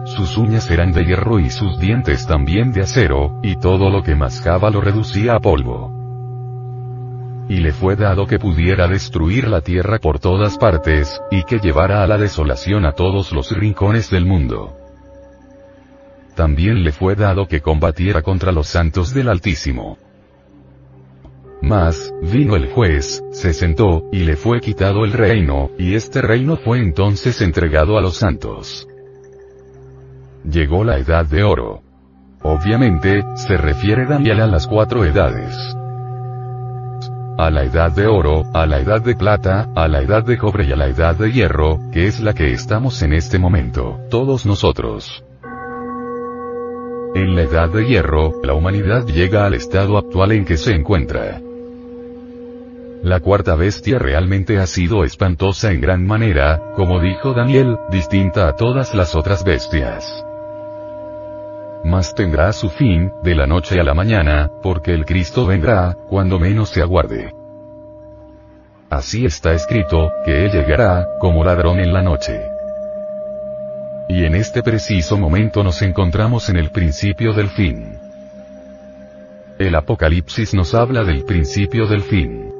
Sus 0.05 0.37
uñas 0.37 0.69
eran 0.69 0.91
de 0.91 1.05
hierro 1.05 1.39
y 1.39 1.49
sus 1.49 1.79
dientes 1.79 2.27
también 2.27 2.71
de 2.71 2.81
acero, 2.81 3.39
y 3.41 3.55
todo 3.57 3.89
lo 3.89 4.03
que 4.03 4.15
mascaba 4.15 4.69
lo 4.69 4.81
reducía 4.81 5.35
a 5.35 5.39
polvo. 5.39 5.91
Y 7.49 7.57
le 7.57 7.71
fue 7.71 7.95
dado 7.95 8.25
que 8.25 8.39
pudiera 8.39 8.87
destruir 8.87 9.47
la 9.47 9.61
tierra 9.61 9.99
por 9.99 10.19
todas 10.19 10.57
partes, 10.57 11.21
y 11.31 11.43
que 11.43 11.59
llevara 11.59 12.03
a 12.03 12.07
la 12.07 12.17
desolación 12.17 12.85
a 12.85 12.93
todos 12.93 13.31
los 13.31 13.51
rincones 13.51 14.09
del 14.09 14.25
mundo. 14.25 14.77
También 16.35 16.83
le 16.83 16.91
fue 16.91 17.15
dado 17.15 17.47
que 17.47 17.61
combatiera 17.61 18.21
contra 18.21 18.51
los 18.51 18.67
santos 18.67 19.13
del 19.13 19.29
Altísimo. 19.29 19.97
Mas, 21.63 22.13
vino 22.21 22.57
el 22.57 22.69
juez, 22.73 23.23
se 23.31 23.53
sentó, 23.53 24.03
y 24.11 24.25
le 24.25 24.35
fue 24.35 24.59
quitado 24.59 25.05
el 25.05 25.13
reino, 25.13 25.69
y 25.79 25.95
este 25.95 26.21
reino 26.21 26.57
fue 26.57 26.79
entonces 26.79 27.39
entregado 27.41 27.97
a 27.97 28.01
los 28.01 28.17
santos. 28.17 28.85
Llegó 30.43 30.83
la 30.83 30.97
edad 30.97 31.25
de 31.25 31.41
oro. 31.41 31.81
Obviamente, 32.41 33.23
se 33.35 33.55
refiere 33.55 34.05
Daniel 34.05 34.41
a 34.41 34.47
las 34.47 34.67
cuatro 34.67 35.05
edades. 35.05 35.55
A 37.37 37.49
la 37.49 37.63
edad 37.63 37.93
de 37.93 38.07
oro, 38.07 38.43
a 38.53 38.65
la 38.65 38.81
edad 38.81 39.01
de 39.01 39.15
plata, 39.15 39.69
a 39.73 39.87
la 39.87 40.01
edad 40.01 40.25
de 40.25 40.37
cobre 40.37 40.65
y 40.65 40.73
a 40.73 40.75
la 40.75 40.87
edad 40.87 41.15
de 41.15 41.31
hierro, 41.31 41.79
que 41.93 42.07
es 42.07 42.19
la 42.19 42.33
que 42.33 42.51
estamos 42.51 43.01
en 43.03 43.13
este 43.13 43.39
momento, 43.39 44.01
todos 44.09 44.45
nosotros. 44.45 45.23
En 47.15 47.35
la 47.35 47.43
edad 47.43 47.69
de 47.69 47.85
hierro, 47.85 48.33
la 48.43 48.53
humanidad 48.53 49.05
llega 49.05 49.45
al 49.45 49.53
estado 49.53 49.97
actual 49.97 50.33
en 50.33 50.43
que 50.43 50.57
se 50.57 50.75
encuentra. 50.75 51.39
La 53.03 53.19
cuarta 53.19 53.55
bestia 53.55 53.99
realmente 53.99 54.59
ha 54.59 54.65
sido 54.65 55.03
espantosa 55.03 55.71
en 55.71 55.81
gran 55.81 56.07
manera, 56.07 56.71
como 56.77 57.01
dijo 57.01 57.33
Daniel, 57.33 57.77
distinta 57.89 58.47
a 58.47 58.55
todas 58.55 58.95
las 58.95 59.13
otras 59.13 59.43
bestias. 59.43 60.25
Mas 61.83 62.15
tendrá 62.15 62.53
su 62.53 62.69
fin, 62.69 63.11
de 63.21 63.35
la 63.35 63.45
noche 63.45 63.77
a 63.77 63.83
la 63.83 63.93
mañana, 63.93 64.49
porque 64.61 64.93
el 64.93 65.03
Cristo 65.03 65.45
vendrá, 65.45 65.97
cuando 66.07 66.39
menos 66.39 66.69
se 66.69 66.81
aguarde. 66.81 67.33
Así 68.89 69.25
está 69.25 69.51
escrito, 69.51 70.09
que 70.23 70.45
Él 70.45 70.51
llegará, 70.53 71.05
como 71.19 71.43
ladrón 71.43 71.81
en 71.81 71.91
la 71.91 72.01
noche. 72.01 72.39
Y 74.07 74.23
en 74.23 74.33
este 74.33 74.63
preciso 74.63 75.17
momento 75.17 75.61
nos 75.61 75.81
encontramos 75.81 76.47
en 76.47 76.55
el 76.55 76.71
principio 76.71 77.33
del 77.33 77.49
fin. 77.49 77.97
El 79.59 79.75
Apocalipsis 79.75 80.53
nos 80.53 80.73
habla 80.73 81.03
del 81.03 81.25
principio 81.25 81.85
del 81.85 82.03
fin. 82.03 82.52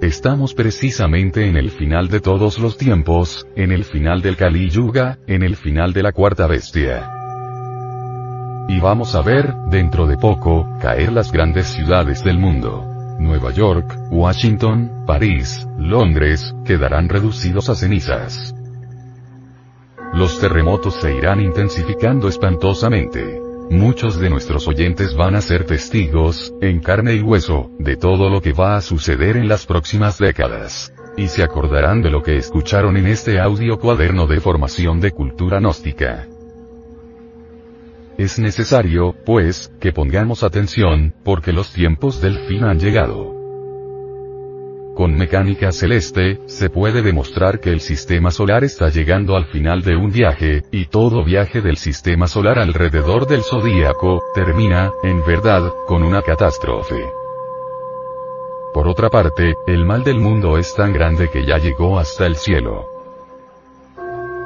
Estamos 0.00 0.54
precisamente 0.54 1.48
en 1.48 1.56
el 1.56 1.70
final 1.70 2.06
de 2.06 2.20
todos 2.20 2.60
los 2.60 2.76
tiempos, 2.76 3.44
en 3.56 3.72
el 3.72 3.82
final 3.82 4.22
del 4.22 4.36
Kali 4.36 4.70
Yuga, 4.70 5.18
en 5.26 5.42
el 5.42 5.56
final 5.56 5.92
de 5.92 6.04
la 6.04 6.12
cuarta 6.12 6.46
bestia. 6.46 7.10
Y 8.68 8.78
vamos 8.78 9.16
a 9.16 9.22
ver, 9.22 9.52
dentro 9.70 10.06
de 10.06 10.16
poco, 10.16 10.68
caer 10.80 11.10
las 11.10 11.32
grandes 11.32 11.66
ciudades 11.66 12.22
del 12.22 12.38
mundo. 12.38 12.84
Nueva 13.18 13.50
York, 13.50 13.92
Washington, 14.12 15.04
París, 15.04 15.66
Londres, 15.76 16.54
quedarán 16.64 17.08
reducidos 17.08 17.68
a 17.68 17.74
cenizas. 17.74 18.54
Los 20.12 20.38
terremotos 20.38 20.94
se 21.00 21.12
irán 21.12 21.40
intensificando 21.40 22.28
espantosamente. 22.28 23.47
Muchos 23.70 24.18
de 24.18 24.30
nuestros 24.30 24.66
oyentes 24.66 25.14
van 25.14 25.34
a 25.34 25.42
ser 25.42 25.64
testigos, 25.64 26.54
en 26.62 26.80
carne 26.80 27.14
y 27.14 27.20
hueso, 27.20 27.70
de 27.78 27.96
todo 27.96 28.30
lo 28.30 28.40
que 28.40 28.52
va 28.52 28.76
a 28.76 28.80
suceder 28.80 29.36
en 29.36 29.46
las 29.46 29.66
próximas 29.66 30.18
décadas. 30.18 30.92
Y 31.18 31.28
se 31.28 31.42
acordarán 31.42 32.00
de 32.00 32.10
lo 32.10 32.22
que 32.22 32.36
escucharon 32.36 32.96
en 32.96 33.06
este 33.06 33.38
audio 33.38 33.78
cuaderno 33.78 34.26
de 34.26 34.40
formación 34.40 35.00
de 35.00 35.10
cultura 35.10 35.60
gnóstica. 35.60 36.26
Es 38.16 38.38
necesario, 38.38 39.14
pues, 39.26 39.70
que 39.80 39.92
pongamos 39.92 40.44
atención, 40.44 41.14
porque 41.22 41.52
los 41.52 41.70
tiempos 41.70 42.22
del 42.22 42.38
fin 42.46 42.64
han 42.64 42.80
llegado. 42.80 43.37
Con 44.98 45.14
mecánica 45.14 45.70
celeste, 45.70 46.40
se 46.46 46.70
puede 46.70 47.02
demostrar 47.02 47.60
que 47.60 47.70
el 47.70 47.78
sistema 47.78 48.32
solar 48.32 48.64
está 48.64 48.88
llegando 48.88 49.36
al 49.36 49.44
final 49.44 49.82
de 49.82 49.94
un 49.94 50.10
viaje, 50.10 50.64
y 50.72 50.86
todo 50.86 51.22
viaje 51.22 51.60
del 51.60 51.76
sistema 51.76 52.26
solar 52.26 52.58
alrededor 52.58 53.28
del 53.28 53.44
zodíaco, 53.44 54.24
termina, 54.34 54.90
en 55.04 55.24
verdad, 55.24 55.72
con 55.86 56.02
una 56.02 56.22
catástrofe. 56.22 56.96
Por 58.74 58.88
otra 58.88 59.08
parte, 59.08 59.54
el 59.68 59.84
mal 59.84 60.02
del 60.02 60.18
mundo 60.18 60.58
es 60.58 60.74
tan 60.74 60.92
grande 60.92 61.30
que 61.30 61.46
ya 61.46 61.58
llegó 61.58 62.00
hasta 62.00 62.26
el 62.26 62.34
cielo. 62.34 62.97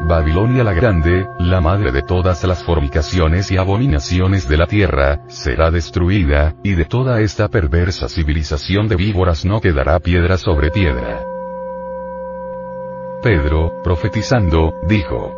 Babilonia 0.05 0.65
la 0.65 0.73
Grande, 0.73 1.29
la 1.39 1.61
madre 1.61 1.93
de 1.93 2.03
todas 2.03 2.43
las 2.43 2.65
fornicaciones 2.65 3.53
y 3.53 3.57
abominaciones 3.57 4.49
de 4.49 4.57
la 4.57 4.67
tierra, 4.67 5.21
será 5.29 5.71
destruida, 5.71 6.57
y 6.65 6.73
de 6.75 6.85
toda 6.85 7.21
esta 7.21 7.49
perversa 7.49 8.09
civilización 8.09 8.89
de 8.89 8.97
víboras 8.97 9.45
no 9.45 9.61
quedará 9.61 10.01
piedra 10.01 10.39
sobre 10.39 10.71
piedra. 10.73 11.25
Pedro, 13.23 13.81
profetizando, 13.85 14.75
dijo, 14.89 15.37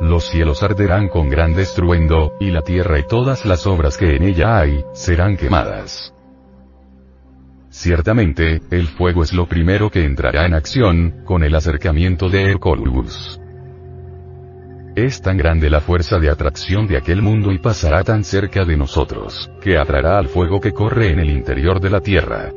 los 0.00 0.24
cielos 0.24 0.62
arderán 0.64 1.08
con 1.08 1.30
gran 1.30 1.56
estruendo, 1.58 2.32
y 2.40 2.50
la 2.50 2.62
tierra 2.62 2.98
y 2.98 3.06
todas 3.06 3.46
las 3.46 3.66
obras 3.68 3.96
que 3.96 4.16
en 4.16 4.24
ella 4.24 4.58
hay, 4.58 4.84
serán 4.92 5.36
quemadas. 5.36 6.15
Ciertamente, 7.78 8.62
el 8.70 8.86
fuego 8.86 9.22
es 9.22 9.34
lo 9.34 9.46
primero 9.46 9.90
que 9.90 10.02
entrará 10.02 10.46
en 10.46 10.54
acción, 10.54 11.22
con 11.26 11.44
el 11.44 11.54
acercamiento 11.54 12.30
de 12.30 12.50
Hercolus. 12.50 13.38
Es 14.96 15.20
tan 15.20 15.36
grande 15.36 15.68
la 15.68 15.82
fuerza 15.82 16.18
de 16.18 16.30
atracción 16.30 16.86
de 16.86 16.96
aquel 16.96 17.20
mundo 17.20 17.52
y 17.52 17.58
pasará 17.58 18.02
tan 18.02 18.24
cerca 18.24 18.64
de 18.64 18.78
nosotros, 18.78 19.50
que 19.60 19.76
atraerá 19.76 20.16
al 20.16 20.28
fuego 20.28 20.58
que 20.58 20.72
corre 20.72 21.10
en 21.10 21.18
el 21.18 21.28
interior 21.28 21.78
de 21.78 21.90
la 21.90 22.00
tierra. 22.00 22.50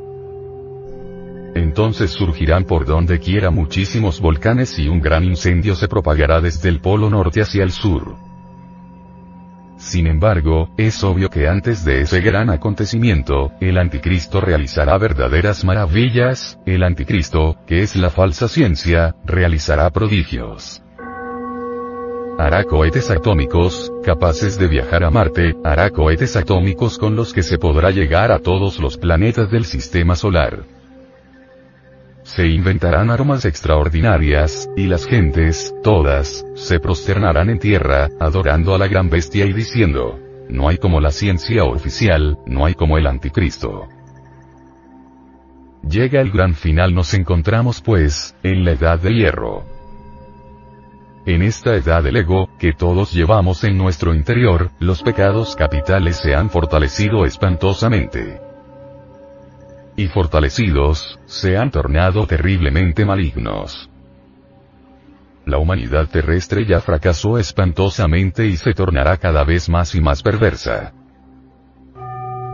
Entonces 1.54 2.12
surgirán 2.12 2.64
por 2.64 2.86
donde 2.86 3.18
quiera 3.18 3.50
muchísimos 3.50 4.22
volcanes 4.22 4.78
y 4.78 4.88
un 4.88 5.02
gran 5.02 5.24
incendio 5.24 5.74
se 5.74 5.86
propagará 5.86 6.40
desde 6.40 6.70
el 6.70 6.80
polo 6.80 7.10
norte 7.10 7.42
hacia 7.42 7.62
el 7.62 7.72
sur. 7.72 8.29
Sin 9.80 10.06
embargo, 10.06 10.68
es 10.76 11.02
obvio 11.02 11.30
que 11.30 11.48
antes 11.48 11.86
de 11.86 12.02
ese 12.02 12.20
gran 12.20 12.50
acontecimiento, 12.50 13.50
el 13.60 13.78
anticristo 13.78 14.42
realizará 14.42 14.98
verdaderas 14.98 15.64
maravillas, 15.64 16.60
el 16.66 16.82
anticristo, 16.82 17.56
que 17.66 17.82
es 17.82 17.96
la 17.96 18.10
falsa 18.10 18.46
ciencia, 18.46 19.16
realizará 19.24 19.88
prodigios. 19.88 20.82
Hará 22.38 22.64
cohetes 22.64 23.10
atómicos, 23.10 23.90
capaces 24.04 24.58
de 24.58 24.68
viajar 24.68 25.02
a 25.02 25.10
Marte, 25.10 25.56
hará 25.64 25.88
cohetes 25.88 26.36
atómicos 26.36 26.98
con 26.98 27.16
los 27.16 27.32
que 27.32 27.42
se 27.42 27.58
podrá 27.58 27.90
llegar 27.90 28.32
a 28.32 28.38
todos 28.38 28.78
los 28.80 28.98
planetas 28.98 29.50
del 29.50 29.64
sistema 29.64 30.14
solar 30.14 30.79
se 32.34 32.46
inventarán 32.46 33.10
armas 33.10 33.44
extraordinarias, 33.44 34.70
y 34.76 34.86
las 34.86 35.04
gentes, 35.04 35.74
todas, 35.82 36.46
se 36.54 36.78
prosternarán 36.78 37.50
en 37.50 37.58
tierra, 37.58 38.08
adorando 38.20 38.72
a 38.72 38.78
la 38.78 38.86
gran 38.86 39.10
bestia 39.10 39.46
y 39.46 39.52
diciendo, 39.52 40.20
no 40.48 40.68
hay 40.68 40.78
como 40.78 41.00
la 41.00 41.10
ciencia 41.10 41.64
oficial, 41.64 42.38
no 42.46 42.66
hay 42.66 42.74
como 42.74 42.98
el 42.98 43.08
anticristo. 43.08 43.88
Llega 45.82 46.20
el 46.20 46.30
gran 46.30 46.54
final 46.54 46.94
nos 46.94 47.14
encontramos 47.14 47.80
pues, 47.80 48.36
en 48.44 48.64
la 48.64 48.72
edad 48.72 49.00
de 49.00 49.12
hierro. 49.12 49.64
En 51.26 51.42
esta 51.42 51.74
edad 51.74 52.04
del 52.04 52.16
ego, 52.16 52.48
que 52.60 52.72
todos 52.72 53.12
llevamos 53.12 53.64
en 53.64 53.76
nuestro 53.76 54.14
interior, 54.14 54.70
los 54.78 55.02
pecados 55.02 55.56
capitales 55.56 56.18
se 56.18 56.36
han 56.36 56.48
fortalecido 56.48 57.24
espantosamente 57.24 58.49
y 59.96 60.08
fortalecidos, 60.08 61.18
se 61.26 61.56
han 61.56 61.70
tornado 61.70 62.26
terriblemente 62.26 63.04
malignos. 63.04 63.90
La 65.46 65.58
humanidad 65.58 66.08
terrestre 66.08 66.66
ya 66.66 66.80
fracasó 66.80 67.38
espantosamente 67.38 68.46
y 68.46 68.56
se 68.56 68.72
tornará 68.72 69.16
cada 69.16 69.44
vez 69.44 69.68
más 69.68 69.94
y 69.94 70.00
más 70.00 70.22
perversa. 70.22 70.92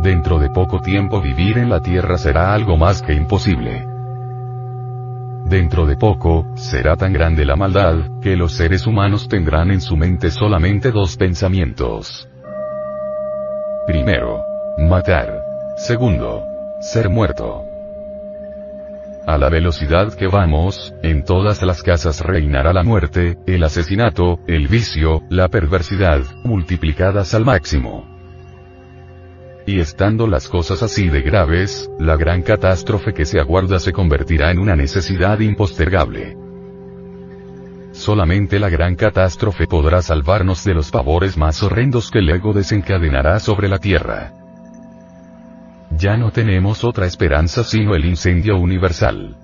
Dentro 0.03 0.39
de 0.39 0.51
poco 0.51 0.81
tiempo 0.81 1.21
vivir 1.21 1.59
en 1.59 1.69
la 1.69 1.81
Tierra 1.81 2.17
será 2.17 2.55
algo 2.55 2.77
más 2.77 3.03
que 3.03 3.13
imposible. 3.13 3.87
Dentro 5.47 5.87
de 5.87 5.97
poco, 5.97 6.47
será 6.57 6.97
tan 6.97 7.13
grande 7.13 7.45
la 7.45 7.55
maldad, 7.55 8.21
que 8.21 8.37
los 8.37 8.53
seres 8.53 8.87
humanos 8.87 9.29
tendrán 9.29 9.71
en 9.71 9.81
su 9.81 9.97
mente 9.97 10.31
solamente 10.31 10.91
dos 10.91 11.17
pensamientos. 11.17 12.29
Primero, 13.87 14.45
matar. 14.79 15.43
Segundo, 15.77 16.43
ser 16.81 17.09
muerto. 17.09 17.65
A 19.27 19.39
la 19.39 19.49
velocidad 19.49 20.15
que 20.15 20.29
vamos, 20.29 20.95
en 21.03 21.25
todas 21.25 21.63
las 21.63 21.83
casas 21.83 22.21
reinará 22.21 22.73
la 22.73 22.85
muerte, 22.85 23.39
el 23.47 23.65
asesinato, 23.65 24.39
el 24.47 24.69
vicio, 24.69 25.23
la 25.31 25.49
perversidad, 25.49 26.21
multiplicadas 26.45 27.35
al 27.35 27.45
máximo. 27.45 28.07
Y 29.67 29.81
estando 29.81 30.29
las 30.29 30.49
cosas 30.49 30.83
así 30.83 31.09
de 31.09 31.23
graves, 31.23 31.91
la 31.99 32.17
gran 32.17 32.43
catástrofe 32.43 33.13
que 33.13 33.25
se 33.25 33.41
aguarda 33.41 33.81
se 33.81 33.93
convertirá 33.93 34.53
en 34.53 34.61
una 34.61 34.77
necesidad 34.77 35.41
impostergable. 35.41 36.37
Solamente 37.91 38.61
la 38.61 38.69
gran 38.69 38.95
catástrofe 38.95 39.67
podrá 39.67 40.03
salvarnos 40.03 40.63
de 40.63 40.75
los 40.75 40.93
pavores 40.93 41.37
más 41.37 41.63
horrendos 41.63 42.11
que 42.11 42.21
el 42.21 42.29
ego 42.29 42.53
desencadenará 42.53 43.41
sobre 43.41 43.69
la 43.69 43.79
tierra. 43.79 44.46
Ya 45.99 46.17
no 46.17 46.31
tenemos 46.31 46.85
otra 46.85 47.07
esperanza 47.07 47.65
sino 47.65 47.95
el 47.95 48.05
incendio 48.05 48.59
universal. 48.59 49.37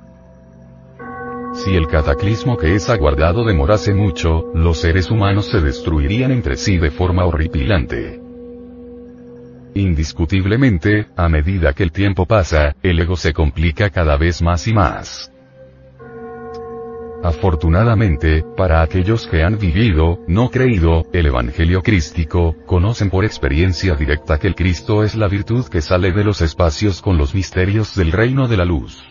Si 1.55 1.75
el 1.75 1.87
cataclismo 1.87 2.57
que 2.57 2.75
es 2.75 2.91
aguardado 2.91 3.45
demorase 3.45 3.95
mucho, 3.95 4.45
los 4.55 4.81
seres 4.81 5.11
humanos 5.11 5.47
se 5.47 5.61
destruirían 5.61 6.31
entre 6.31 6.57
sí 6.57 6.79
de 6.79 6.91
forma 6.91 7.25
horripilante. 7.25 8.21
Indiscutiblemente, 9.75 11.07
a 11.17 11.29
medida 11.29 11.73
que 11.73 11.85
el 11.85 11.93
tiempo 11.93 12.27
pasa, 12.27 12.77
el 12.83 13.01
ego 13.01 13.17
se 13.17 13.33
complica 13.33 13.89
cada 13.89 14.17
vez 14.19 14.43
más 14.43 14.67
y 14.67 14.75
más. 14.75 15.33
Afortunadamente, 17.23 18.45
para 18.57 18.83
aquellos 18.83 19.29
que 19.29 19.45
han 19.45 19.57
vivido, 19.57 20.19
no 20.27 20.51
creído, 20.51 21.05
el 21.13 21.27
Evangelio 21.27 21.81
crístico, 21.81 22.57
conocen 22.67 23.11
por 23.11 23.25
experiencia 23.25 23.95
directa 23.95 24.39
que 24.39 24.49
el 24.49 24.57
Cristo 24.57 25.05
es 25.05 25.15
la 25.15 25.29
virtud 25.29 25.67
que 25.67 25.81
sale 25.81 26.11
de 26.11 26.25
los 26.25 26.41
espacios 26.41 27.01
con 27.01 27.19
los 27.19 27.33
misterios 27.33 27.95
del 27.95 28.11
reino 28.11 28.49
de 28.49 28.57
la 28.57 28.65
luz. 28.65 29.05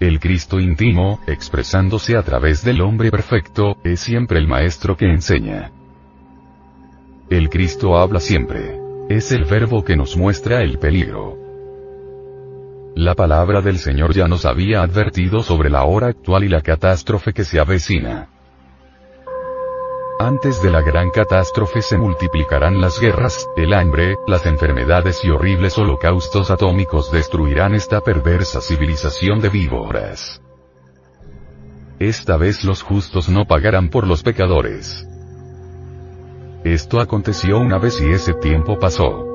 El 0.00 0.18
Cristo 0.18 0.58
íntimo, 0.58 1.20
expresándose 1.28 2.16
a 2.16 2.22
través 2.22 2.64
del 2.64 2.80
hombre 2.80 3.12
perfecto, 3.12 3.76
es 3.84 4.00
siempre 4.00 4.38
el 4.38 4.48
Maestro 4.48 4.96
que 4.96 5.04
enseña. 5.04 5.70
El 7.28 7.48
Cristo 7.48 7.96
habla 7.96 8.18
siempre. 8.18 8.80
Es 9.08 9.30
el 9.30 9.44
verbo 9.44 9.84
que 9.84 9.96
nos 9.96 10.16
muestra 10.16 10.62
el 10.62 10.80
peligro. 10.80 11.39
La 12.96 13.14
palabra 13.14 13.60
del 13.60 13.78
Señor 13.78 14.12
ya 14.12 14.26
nos 14.26 14.44
había 14.44 14.82
advertido 14.82 15.42
sobre 15.42 15.70
la 15.70 15.84
hora 15.84 16.08
actual 16.08 16.44
y 16.44 16.48
la 16.48 16.60
catástrofe 16.60 17.32
que 17.32 17.44
se 17.44 17.60
avecina. 17.60 18.28
Antes 20.18 20.60
de 20.60 20.70
la 20.70 20.82
gran 20.82 21.10
catástrofe 21.10 21.80
se 21.80 21.96
multiplicarán 21.96 22.80
las 22.80 23.00
guerras, 23.00 23.48
el 23.56 23.72
hambre, 23.72 24.16
las 24.26 24.44
enfermedades 24.44 25.24
y 25.24 25.30
horribles 25.30 25.78
holocaustos 25.78 26.50
atómicos 26.50 27.10
destruirán 27.10 27.74
esta 27.74 28.02
perversa 28.02 28.60
civilización 28.60 29.40
de 29.40 29.48
víboras. 29.48 30.42
Esta 31.98 32.36
vez 32.36 32.64
los 32.64 32.82
justos 32.82 33.30
no 33.30 33.46
pagarán 33.46 33.88
por 33.88 34.06
los 34.06 34.22
pecadores. 34.22 35.06
Esto 36.64 37.00
aconteció 37.00 37.58
una 37.58 37.78
vez 37.78 38.00
y 38.02 38.10
ese 38.10 38.34
tiempo 38.34 38.78
pasó. 38.78 39.29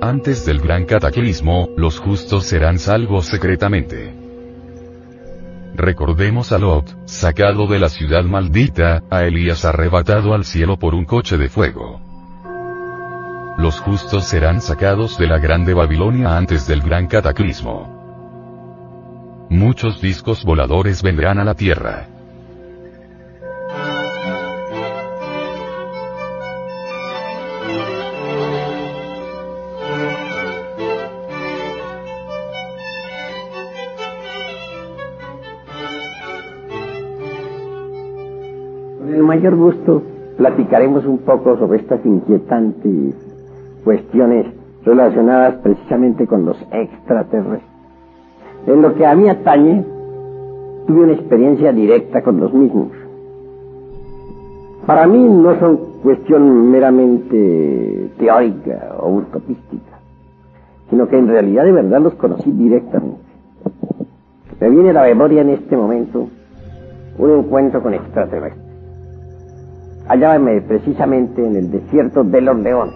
Antes 0.00 0.46
del 0.46 0.60
gran 0.60 0.84
cataclismo, 0.84 1.70
los 1.76 1.98
justos 1.98 2.44
serán 2.44 2.78
salvos 2.78 3.26
secretamente. 3.26 4.14
Recordemos 5.74 6.52
a 6.52 6.58
Lot, 6.58 6.96
sacado 7.04 7.66
de 7.66 7.80
la 7.80 7.88
ciudad 7.88 8.22
maldita, 8.22 9.02
a 9.10 9.24
Elías 9.24 9.64
arrebatado 9.64 10.34
al 10.34 10.44
cielo 10.44 10.78
por 10.78 10.94
un 10.94 11.04
coche 11.04 11.36
de 11.36 11.48
fuego. 11.48 12.00
Los 13.58 13.80
justos 13.80 14.24
serán 14.24 14.60
sacados 14.60 15.18
de 15.18 15.26
la 15.26 15.38
grande 15.38 15.74
Babilonia 15.74 16.36
antes 16.36 16.68
del 16.68 16.80
gran 16.80 17.08
cataclismo. 17.08 19.46
Muchos 19.50 20.00
discos 20.00 20.44
voladores 20.44 21.02
vendrán 21.02 21.40
a 21.40 21.44
la 21.44 21.54
tierra. 21.54 22.06
Mayor 39.28 39.56
gusto 39.56 40.02
platicaremos 40.38 41.04
un 41.04 41.18
poco 41.18 41.58
sobre 41.58 41.80
estas 41.80 42.04
inquietantes 42.04 43.14
cuestiones 43.84 44.46
relacionadas 44.84 45.56
precisamente 45.56 46.26
con 46.26 46.46
los 46.46 46.56
extraterrestres. 46.72 47.62
En 48.66 48.80
lo 48.82 48.94
que 48.94 49.06
a 49.06 49.14
mí 49.14 49.28
atañe, 49.28 49.84
tuve 50.86 51.04
una 51.04 51.12
experiencia 51.12 51.72
directa 51.72 52.22
con 52.22 52.40
los 52.40 52.52
mismos. 52.54 52.88
Para 54.86 55.06
mí 55.06 55.18
no 55.18 55.58
son 55.60 55.76
cuestión 56.02 56.70
meramente 56.70 58.10
teórica 58.18 58.96
o 58.98 59.10
utopística, 59.10 59.98
sino 60.88 61.06
que 61.06 61.18
en 61.18 61.28
realidad 61.28 61.64
de 61.64 61.72
verdad 61.72 62.00
los 62.00 62.14
conocí 62.14 62.50
directamente. 62.50 63.20
Me 64.58 64.70
viene 64.70 64.90
a 64.90 64.94
la 64.94 65.02
memoria 65.02 65.42
en 65.42 65.50
este 65.50 65.76
momento 65.76 66.28
un 67.18 67.30
encuentro 67.30 67.82
con 67.82 67.92
extraterrestres. 67.92 68.67
Hallábame 70.08 70.62
precisamente 70.62 71.46
en 71.46 71.56
el 71.56 71.70
desierto 71.70 72.24
de 72.24 72.40
los 72.40 72.58
leones, 72.58 72.94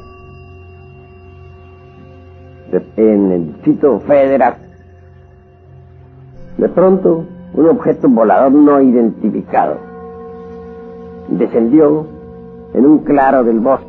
en 2.97 3.33
el 3.33 3.47
distrito 3.53 4.01
federal. 4.01 4.55
De 6.57 6.69
pronto, 6.71 7.27
un 7.55 7.69
objeto 7.69 8.09
volador 8.09 8.53
no 8.53 8.81
identificado 8.81 9.93
descendió 11.29 12.07
en 12.75 12.87
un 12.87 12.99
claro 13.01 13.45
del 13.45 13.61
bosque. 13.61 13.87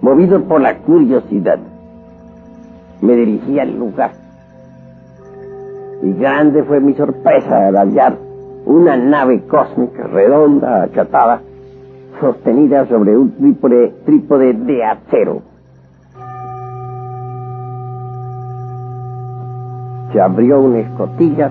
Movido 0.00 0.42
por 0.42 0.60
la 0.60 0.78
curiosidad, 0.78 1.60
me 3.00 3.14
dirigí 3.14 3.58
al 3.58 3.78
lugar. 3.78 4.12
Y 6.02 6.12
grande 6.14 6.64
fue 6.64 6.80
mi 6.80 6.94
sorpresa 6.94 7.68
al 7.68 7.76
hallar 7.76 8.18
una 8.66 8.96
nave 8.96 9.42
cósmica 9.46 10.04
redonda, 10.04 10.84
achatada, 10.84 11.40
sostenida 12.20 12.86
sobre 12.86 13.16
un 13.16 13.32
trípode, 13.32 13.94
trípode 14.04 14.52
de 14.54 14.84
acero. 14.84 15.42
Se 20.12 20.20
abrió 20.20 20.60
una 20.60 20.80
escotilla 20.80 21.50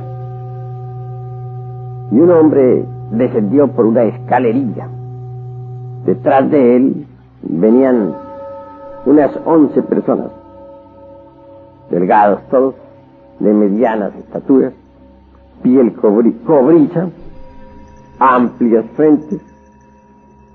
y 2.11 2.19
un 2.19 2.31
hombre 2.31 2.85
descendió 3.11 3.67
por 3.67 3.85
una 3.85 4.03
escalerilla. 4.03 4.87
Detrás 6.05 6.49
de 6.49 6.75
él 6.75 7.07
venían 7.43 8.13
unas 9.05 9.31
once 9.45 9.81
personas, 9.81 10.27
delgados 11.89 12.41
todos, 12.49 12.75
de 13.39 13.53
medianas 13.53 14.13
estaturas, 14.15 14.73
piel 15.61 15.93
cobriza, 15.93 17.09
amplias 18.19 18.85
frentes, 18.95 19.41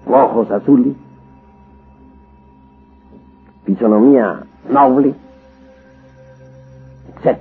ojos 0.07 0.51
azules, 0.51 0.95
fisonomía 3.65 4.43
noble, 4.71 5.15
etc. 7.17 7.39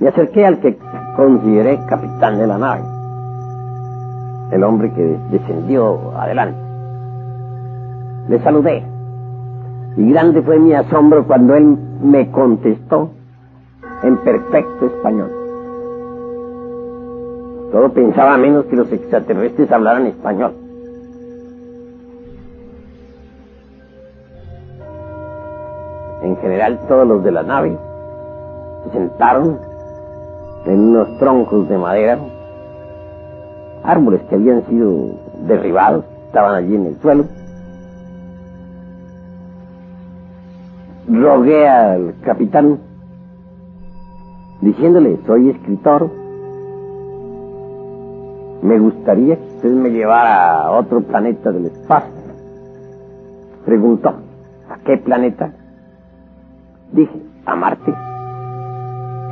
Me 0.00 0.08
acerqué 0.08 0.46
al 0.46 0.60
que 0.60 0.78
consideré 1.16 1.78
capitán 1.88 2.38
de 2.38 2.46
la 2.46 2.58
nave, 2.58 2.82
el 4.52 4.62
hombre 4.64 4.92
que 4.94 5.18
descendió 5.30 6.16
adelante. 6.16 6.58
Le 8.28 8.38
saludé 8.40 8.84
y 9.96 10.10
grande 10.10 10.42
fue 10.42 10.58
mi 10.58 10.74
asombro 10.74 11.26
cuando 11.26 11.54
él 11.54 11.76
me 12.02 12.30
contestó 12.30 13.10
en 14.02 14.16
perfecto 14.18 14.86
español. 14.86 15.37
Todo 17.72 17.92
pensaba 17.92 18.38
menos 18.38 18.64
que 18.66 18.76
los 18.76 18.90
extraterrestres 18.90 19.70
hablaran 19.70 20.06
español. 20.06 20.54
En 26.22 26.36
general 26.38 26.80
todos 26.88 27.06
los 27.06 27.22
de 27.22 27.30
la 27.30 27.42
nave 27.42 27.76
se 28.84 28.90
sentaron 28.90 29.58
en 30.66 30.80
unos 30.80 31.18
troncos 31.18 31.68
de 31.68 31.78
madera, 31.78 32.18
árboles 33.84 34.20
que 34.28 34.34
habían 34.34 34.66
sido 34.66 35.10
derribados, 35.46 36.04
estaban 36.26 36.54
allí 36.54 36.74
en 36.74 36.86
el 36.86 37.00
suelo. 37.00 37.24
Rogué 41.08 41.68
al 41.68 42.14
capitán 42.22 42.78
diciéndole, 44.60 45.18
soy 45.26 45.50
escritor, 45.50 46.10
me 48.62 48.78
gustaría 48.78 49.36
que 49.36 49.56
usted 49.56 49.70
me 49.70 49.90
llevara 49.90 50.62
a 50.62 50.70
otro 50.72 51.00
planeta 51.00 51.50
del 51.52 51.66
espacio. 51.66 52.12
Preguntó, 53.64 54.08
¿a 54.08 54.78
qué 54.84 54.96
planeta? 54.98 55.52
Dije, 56.92 57.22
a 57.44 57.54
Marte. 57.54 57.94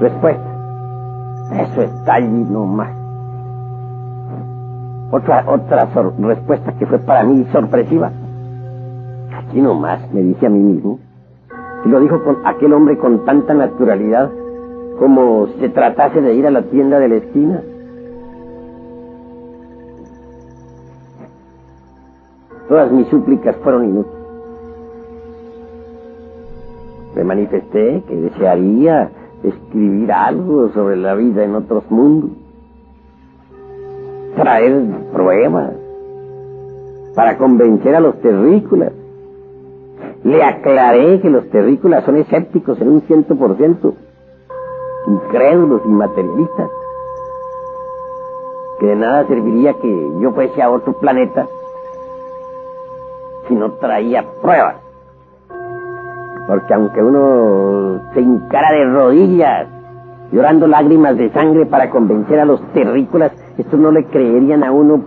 Respuesta, 0.01 0.45
eso 1.53 1.83
está 1.83 2.15
allí 2.15 2.45
nomás. 2.51 2.95
Otra, 5.11 5.45
otra 5.49 5.89
respuesta 6.19 6.73
que 6.73 6.87
fue 6.87 6.99
para 6.99 7.25
mí 7.25 7.47
sorpresiva. 7.53 8.11
Aquí 9.37 9.61
nomás, 9.61 10.01
me 10.13 10.23
dije 10.23 10.47
a 10.47 10.51
mí 10.51 10.59
mismo. 10.59 10.99
Y 11.85 11.89
lo 11.89 12.01
dijo 12.01 12.23
con 12.25 12.39
aquel 12.45 12.73
hombre 12.73 12.99
con 12.99 13.25
tanta 13.25 13.55
naturalidad 13.55 14.31
como 14.99 15.47
si 15.47 15.61
se 15.61 15.69
tratase 15.69 16.21
de 16.21 16.35
ir 16.35 16.47
a 16.47 16.51
la 16.51 16.63
tienda 16.63 16.99
de 16.99 17.09
la 17.09 17.15
esquina. 17.17 17.63
Todas 22.69 22.91
mis 22.91 23.07
súplicas 23.09 23.55
fueron 23.63 23.85
inútiles. 23.85 24.17
Me 27.15 27.25
manifesté 27.25 28.03
que 28.09 28.17
desearía 28.17 29.11
escribir 29.43 30.11
algo 30.13 30.69
sobre 30.71 30.97
la 30.97 31.15
vida 31.15 31.45
en 31.45 31.55
otros 31.55 31.89
mundos, 31.91 32.31
traer 34.35 34.85
pruebas 35.13 35.75
para 37.15 37.39
convencer 37.39 37.95
a 37.95 38.01
los 38.01 38.21
terrícolas. 38.21 38.93
Le 40.25 40.43
aclaré 40.43 41.21
que 41.21 41.31
los 41.31 41.49
terrícolas 41.51 42.05
son 42.05 42.17
escépticos 42.17 42.81
en 42.81 42.89
un 42.89 43.01
ciento 43.03 43.37
por 43.37 43.57
ciento, 43.57 43.95
incrédulos 45.07 45.83
y 45.85 45.89
materialistas, 45.89 46.69
que 48.81 48.87
de 48.87 48.97
nada 48.97 49.27
serviría 49.29 49.73
que 49.75 50.11
yo 50.21 50.33
fuese 50.33 50.61
a 50.61 50.71
otro 50.71 50.99
planeta 50.99 51.47
si 53.49 53.55
no 53.55 53.73
traía 53.73 54.25
pruebas. 54.43 54.77
Porque 56.47 56.75
aunque 56.75 57.03
uno 57.03 58.01
se 58.15 58.21
encara 58.21 58.73
de 58.73 58.85
rodillas, 58.85 59.67
llorando 60.33 60.67
lágrimas 60.67 61.17
de 61.17 61.31
sangre 61.31 61.67
para 61.67 61.91
convencer 61.91 62.41
a 62.41 62.45
los 62.45 62.61
terrícolas, 62.73 63.33
estos 63.59 63.79
no 63.79 63.91
le 63.91 64.05
creerían 64.05 64.63
a 64.65 64.73
uno 64.73 65.03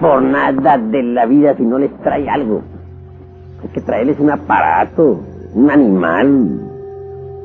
por 0.00 0.22
nada 0.22 0.78
de 0.78 1.02
la 1.02 1.26
vida 1.26 1.54
si 1.54 1.64
no 1.64 1.78
les 1.78 1.92
trae 1.98 2.28
algo. 2.28 2.62
Hay 3.62 3.68
que 3.68 3.80
traerles 3.80 4.18
un 4.18 4.30
aparato, 4.30 5.20
un 5.54 5.70
animal, 5.70 6.60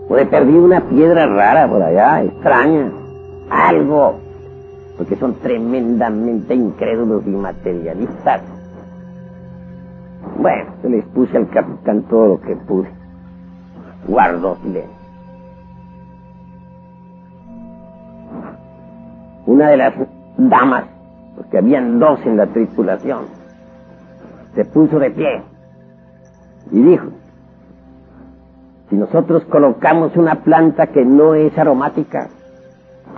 o 0.10 0.16
de 0.16 0.26
perdido 0.26 0.64
una 0.64 0.82
piedra 0.82 1.26
rara 1.28 1.68
por 1.68 1.82
allá, 1.82 2.24
extraña, 2.24 2.92
algo, 3.50 4.16
porque 4.98 5.16
son 5.16 5.36
tremendamente 5.36 6.56
incrédulos 6.56 7.26
y 7.26 7.30
materialistas. 7.30 8.42
Bueno, 10.36 10.72
se 10.82 10.90
les 10.90 11.06
puse 11.06 11.38
al 11.38 11.50
capitán 11.50 12.04
todo 12.04 12.28
lo 12.28 12.42
que 12.42 12.56
pude. 12.56 12.90
Guardó 14.08 14.56
silencio. 14.58 14.96
Una 19.46 19.70
de 19.70 19.78
las 19.78 19.94
damas, 20.38 20.86
porque 21.36 21.58
habían 21.58 22.00
dos 22.00 22.20
en 22.26 22.38
la 22.38 22.48
tripulación, 22.48 23.26
se 24.56 24.66
puso 24.66 25.00
de 25.00 25.12
pie 25.12 25.42
y 26.72 26.82
dijo, 26.82 27.08
si 28.90 28.96
nosotros 28.96 29.44
colocamos 29.46 30.16
una 30.18 30.36
planta 30.36 30.88
que 30.88 31.06
no 31.06 31.34
es 31.34 31.58
aromática, 31.58 32.30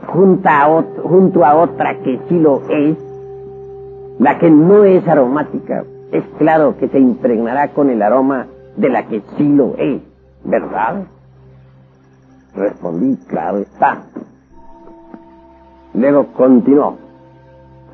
junto 0.07 1.45
a 1.45 1.55
otra 1.55 1.99
que 2.03 2.19
sí 2.27 2.39
lo 2.39 2.61
es, 2.69 2.97
la 4.19 4.37
que 4.37 4.49
no 4.49 4.83
es 4.83 5.07
aromática, 5.07 5.83
es 6.11 6.23
claro 6.37 6.77
que 6.77 6.87
se 6.89 6.99
impregnará 6.99 7.69
con 7.69 7.89
el 7.89 8.01
aroma 8.01 8.47
de 8.75 8.89
la 8.89 9.07
que 9.07 9.21
sí 9.37 9.47
lo 9.47 9.75
es, 9.77 10.01
¿verdad? 10.43 11.03
Respondí, 12.55 13.17
claro 13.27 13.59
está. 13.59 14.03
Luego 15.93 16.27
continuó. 16.33 16.97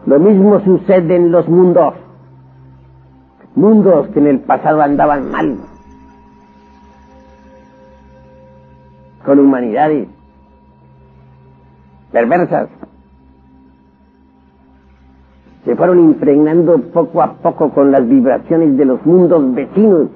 Lo 0.06 0.20
mismo 0.20 0.60
sucede 0.62 1.16
en 1.16 1.32
los 1.32 1.48
mundos. 1.50 1.96
Mundos 3.56 4.08
que 4.10 4.20
en 4.20 4.28
el 4.28 4.40
pasado 4.40 4.82
andaban 4.82 5.32
mal. 5.32 5.58
Con 9.26 9.40
humanidades 9.40 10.08
perversas. 12.12 12.70
Se 15.66 15.76
fueron 15.76 16.00
impregnando 16.00 16.78
poco 16.94 17.24
a 17.24 17.34
poco 17.34 17.72
con 17.72 17.92
las 17.92 18.08
vibraciones 18.08 18.78
de 18.78 18.86
los 18.86 19.04
mundos 19.04 19.54
vecinos 19.56 20.10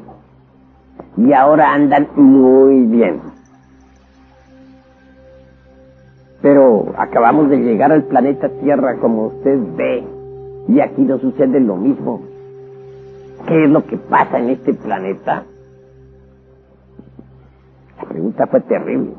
y 1.18 1.34
ahora 1.34 1.74
andan 1.74 2.08
muy 2.16 2.86
bien. 2.86 3.20
Pero 6.44 6.94
acabamos 6.98 7.50
de 7.50 7.58
llegar 7.58 7.92
al 7.92 8.04
planeta 8.04 8.48
Tierra 8.62 8.98
como 9.00 9.28
usted 9.28 9.60
ve 9.76 10.04
y 10.68 10.80
aquí 10.80 11.02
no 11.02 11.18
sucede 11.18 11.60
lo 11.60 11.76
mismo. 11.76 12.22
¿Qué 13.48 13.64
es 13.64 13.70
lo 13.72 13.84
que 13.86 13.98
pasa 13.98 14.38
en 14.38 14.50
este 14.50 14.76
planeta? 14.76 15.44
La 17.98 18.08
pregunta 18.08 18.46
fue 18.46 18.62
terrible. 18.62 19.14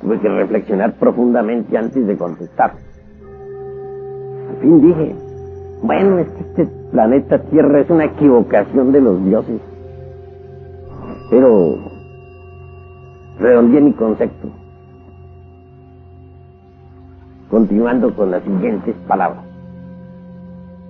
Tuve 0.00 0.18
que 0.18 0.28
reflexionar 0.28 0.94
profundamente 0.94 1.78
antes 1.78 2.04
de 2.06 2.16
contestar. 2.16 2.74
Fin 4.64 4.80
dije, 4.80 5.14
bueno, 5.82 6.18
es 6.20 6.28
que 6.28 6.40
este 6.40 6.66
planeta 6.90 7.38
Tierra 7.50 7.80
es 7.80 7.90
una 7.90 8.06
equivocación 8.06 8.92
de 8.92 9.00
los 9.02 9.22
dioses. 9.22 9.60
Pero 11.28 11.76
redondeé 13.38 13.82
mi 13.82 13.92
concepto. 13.92 14.48
Continuando 17.50 18.16
con 18.16 18.30
las 18.30 18.42
siguientes 18.42 18.94
palabras. 19.06 19.44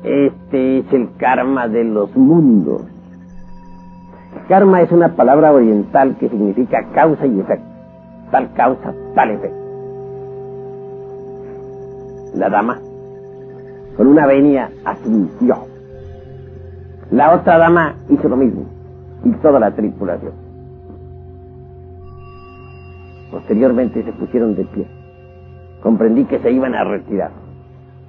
Este 0.05 0.79
es 0.79 0.93
el 0.93 1.09
karma 1.17 1.67
de 1.67 1.83
los 1.83 2.15
mundos. 2.15 2.83
Karma 4.47 4.83
es 4.83 4.93
una 4.93 5.17
palabra 5.17 5.53
oriental 5.53 6.17
que 6.19 6.29
significa 6.29 6.87
causa 6.95 7.27
y 7.27 7.41
efecto 7.41 7.75
tal 8.31 8.53
causa, 8.55 8.95
tal 9.17 9.31
efecto. 9.31 9.65
La 12.35 12.49
dama, 12.51 12.81
con 13.97 14.07
una 14.07 14.27
venia, 14.27 14.71
asintió. 14.85 15.57
La 17.11 17.35
otra 17.35 17.59
dama 17.59 17.95
hizo 18.09 18.29
lo 18.29 18.37
mismo, 18.37 18.67
y 19.25 19.31
toda 19.35 19.61
la 19.61 19.71
tripulación. 19.71 20.33
Posteriormente 23.31 24.03
se 24.03 24.13
pusieron 24.13 24.55
de 24.55 24.65
pie. 24.65 24.87
Comprendí 25.83 26.25
que 26.25 26.39
se 26.39 26.51
iban 26.51 26.75
a 26.75 26.85
retirar. 26.85 27.31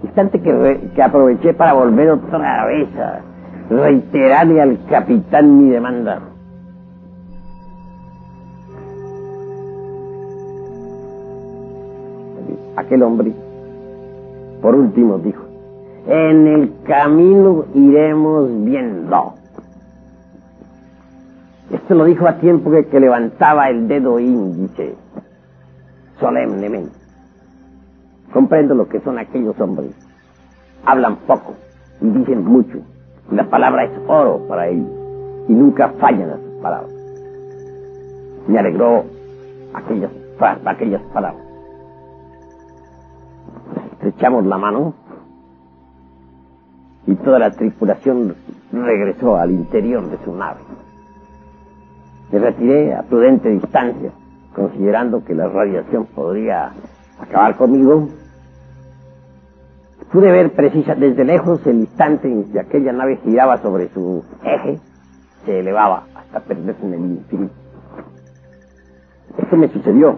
Instante 0.03 0.41
que, 0.41 0.89
que 0.93 1.03
aproveché 1.03 1.53
para 1.53 1.73
volver 1.73 2.11
otra 2.11 2.65
vez 2.65 2.87
a 2.97 3.21
reiterarle 3.69 4.61
al 4.61 4.85
capitán 4.85 5.57
mi 5.57 5.71
demanda. 5.71 6.21
aquel 12.75 13.03
hombre. 13.03 13.33
Por 14.61 14.75
último 14.75 15.17
dijo, 15.19 15.44
en 16.07 16.47
el 16.47 16.73
camino 16.83 17.65
iremos 17.73 18.49
viendo. 18.63 19.33
Esto 21.71 21.95
lo 21.95 22.05
dijo 22.05 22.27
a 22.27 22.37
tiempo 22.37 22.71
que, 22.71 22.99
levantaba 22.99 23.69
el 23.69 23.87
dedo 23.87 24.19
índice, 24.19 24.95
solemnemente. 26.19 26.95
Comprendo 28.31 28.75
lo 28.75 28.87
que 28.87 28.99
son 29.01 29.17
aquellos 29.17 29.59
hombres. 29.59 29.91
Hablan 30.85 31.15
poco 31.27 31.55
y 32.01 32.09
dicen 32.09 32.45
mucho. 32.45 32.79
La 33.31 33.49
palabra 33.49 33.85
es 33.85 33.91
oro 34.07 34.45
para 34.47 34.67
ellos. 34.67 34.89
Y 35.47 35.53
nunca 35.53 35.89
fallan 35.99 36.29
a 36.29 36.37
sus 36.37 36.61
palabras. 36.61 36.91
Me 38.47 38.59
alegró 38.59 39.05
aquellas, 39.73 40.11
aquellas 40.65 41.01
palabras 41.13 41.45
echamos 44.07 44.45
la 44.45 44.57
mano 44.57 44.93
y 47.07 47.15
toda 47.15 47.39
la 47.39 47.51
tripulación 47.51 48.35
regresó 48.71 49.37
al 49.37 49.51
interior 49.51 50.09
de 50.09 50.17
su 50.23 50.35
nave. 50.35 50.61
Me 52.31 52.39
retiré 52.39 52.95
a 52.95 53.03
prudente 53.03 53.49
distancia, 53.49 54.11
considerando 54.55 55.23
que 55.23 55.35
la 55.35 55.47
radiación 55.47 56.05
podría 56.05 56.71
acabar 57.19 57.55
conmigo. 57.55 58.09
Pude 60.11 60.31
ver 60.31 60.53
precisa 60.53 60.95
desde 60.95 61.23
lejos 61.23 61.65
el 61.67 61.77
instante 61.77 62.27
en 62.27 62.51
que 62.51 62.59
aquella 62.59 62.91
nave 62.91 63.17
giraba 63.23 63.57
sobre 63.57 63.89
su 63.89 64.23
eje, 64.43 64.79
se 65.45 65.59
elevaba 65.59 66.05
hasta 66.15 66.39
perderse 66.39 66.85
en 66.85 66.93
el 66.93 67.01
infinito. 67.01 67.53
Esto 69.37 69.57
me 69.57 69.67
sucedió. 69.67 70.17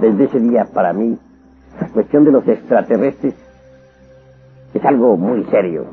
Desde 0.00 0.24
ese 0.24 0.40
día 0.40 0.66
para 0.72 0.92
mí 0.92 1.18
la 1.80 1.88
cuestión 1.88 2.24
de 2.24 2.32
los 2.32 2.46
extraterrestres 2.46 3.34
es 4.74 4.84
algo 4.84 5.16
muy 5.16 5.44
serio. 5.44 5.86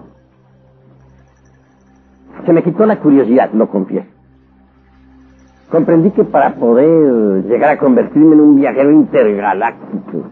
Se 2.45 2.53
me 2.53 2.63
quitó 2.63 2.85
la 2.85 2.99
curiosidad, 2.99 3.51
lo 3.53 3.69
confieso. 3.69 4.07
Comprendí 5.71 6.11
que 6.11 6.23
para 6.23 6.55
poder 6.55 7.45
llegar 7.45 7.71
a 7.71 7.77
convertirme 7.77 8.35
en 8.35 8.41
un 8.41 8.55
viajero 8.57 8.91
intergaláctico, 8.91 10.23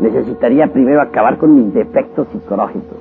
necesitaría 0.00 0.72
primero 0.72 1.00
acabar 1.00 1.38
con 1.38 1.54
mis 1.54 1.72
defectos 1.72 2.26
psicológicos. 2.32 2.98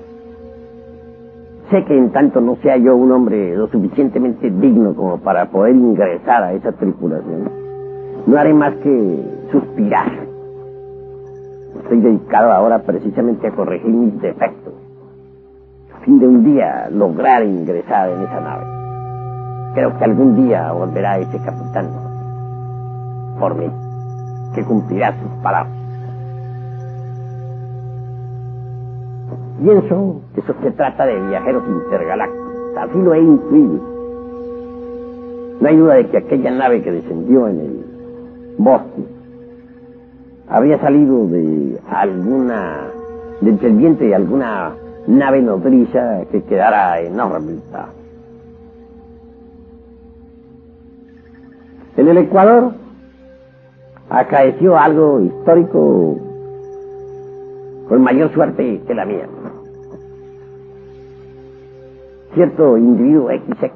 Sé 1.72 1.84
que 1.84 1.98
en 1.98 2.12
tanto 2.12 2.40
no 2.42 2.56
sea 2.58 2.78
yo 2.78 2.96
un 2.96 3.12
hombre 3.12 3.56
lo 3.56 3.68
suficientemente 3.68 4.50
digno 4.50 4.96
como 4.96 5.18
para 5.20 5.50
poder 5.50 5.76
ingresar 5.76 6.44
a 6.44 6.54
esa 6.54 6.72
tripulación, 6.72 7.50
no 8.26 8.38
haré 8.38 8.54
más 8.54 8.74
que 8.76 9.48
suspirar 9.52 10.27
Estoy 11.88 12.02
dedicado 12.02 12.52
ahora 12.52 12.80
precisamente 12.80 13.48
a 13.48 13.52
corregir 13.52 13.90
mis 13.90 14.22
defectos, 14.22 14.74
a 15.96 16.00
fin 16.04 16.20
de 16.20 16.28
un 16.28 16.44
día 16.44 16.90
lograr 16.92 17.46
ingresar 17.46 18.10
en 18.10 18.24
esa 18.24 18.42
nave. 18.42 18.66
Creo 19.74 19.98
que 19.98 20.04
algún 20.04 20.36
día 20.36 20.70
volverá 20.74 21.18
ese 21.18 21.40
capitán 21.40 21.90
por 23.40 23.56
mí, 23.56 23.72
que 24.54 24.66
cumplirá 24.66 25.14
sus 25.14 25.32
palabras. 25.42 25.72
Pienso 29.64 30.22
que 30.36 30.42
eso 30.42 30.56
se 30.62 30.72
trata 30.72 31.06
de 31.06 31.22
viajeros 31.22 31.64
intergalácticos, 31.70 32.78
así 32.82 32.98
lo 32.98 33.14
he 33.14 33.22
intuido. 33.22 33.80
No 35.62 35.68
hay 35.70 35.78
duda 35.78 35.94
de 35.94 36.08
que 36.10 36.18
aquella 36.18 36.52
nave 36.52 36.82
que 36.82 36.92
descendió 36.92 37.48
en 37.48 37.60
el 37.62 37.86
bosque 38.58 39.17
habría 40.50 40.80
salido 40.80 41.28
de 41.28 41.80
alguna, 41.90 42.88
del 43.42 43.58
vientre 43.58 44.08
de 44.08 44.16
alguna 44.16 44.74
nave 45.08 45.42
nodriza 45.42 46.22
que 46.32 46.44
quedara 46.44 47.00
en 47.02 47.20
órbita. 47.20 47.88
En 51.98 52.08
el 52.08 52.18
Ecuador 52.18 52.74
acaeció 54.10 54.78
algo 54.78 55.20
histórico 55.20 56.18
con 57.90 58.02
mayor 58.02 58.32
suerte 58.34 58.82
que 58.86 58.94
la 58.94 59.06
mía. 59.06 59.28
Cierto 62.36 62.78
individuo 62.78 63.30
XX 63.30 63.72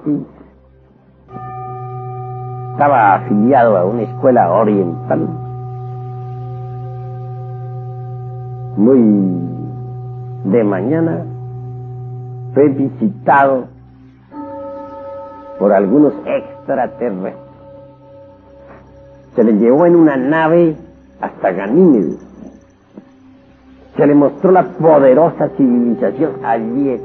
estaba 2.74 3.16
afiliado 3.16 3.78
a 3.78 3.86
una 3.86 4.04
escuela 4.04 4.52
oriental 4.52 5.51
muy 8.82 9.00
de 10.46 10.64
mañana 10.64 11.24
fue 12.56 12.68
visitado 12.70 13.66
por 15.60 15.72
algunos 15.72 16.14
extraterrestres. 16.26 17.36
Se 19.36 19.44
le 19.44 19.54
llevó 19.54 19.86
en 19.86 19.96
una 19.96 20.18
nave 20.18 20.76
hasta 21.22 21.52
Ganímedes. 21.52 22.18
Se 23.96 24.08
le 24.08 24.16
mostró 24.16 24.52
la 24.52 24.64
poderosa 24.64 25.50
civilización 25.58 26.44
allí 26.44 27.00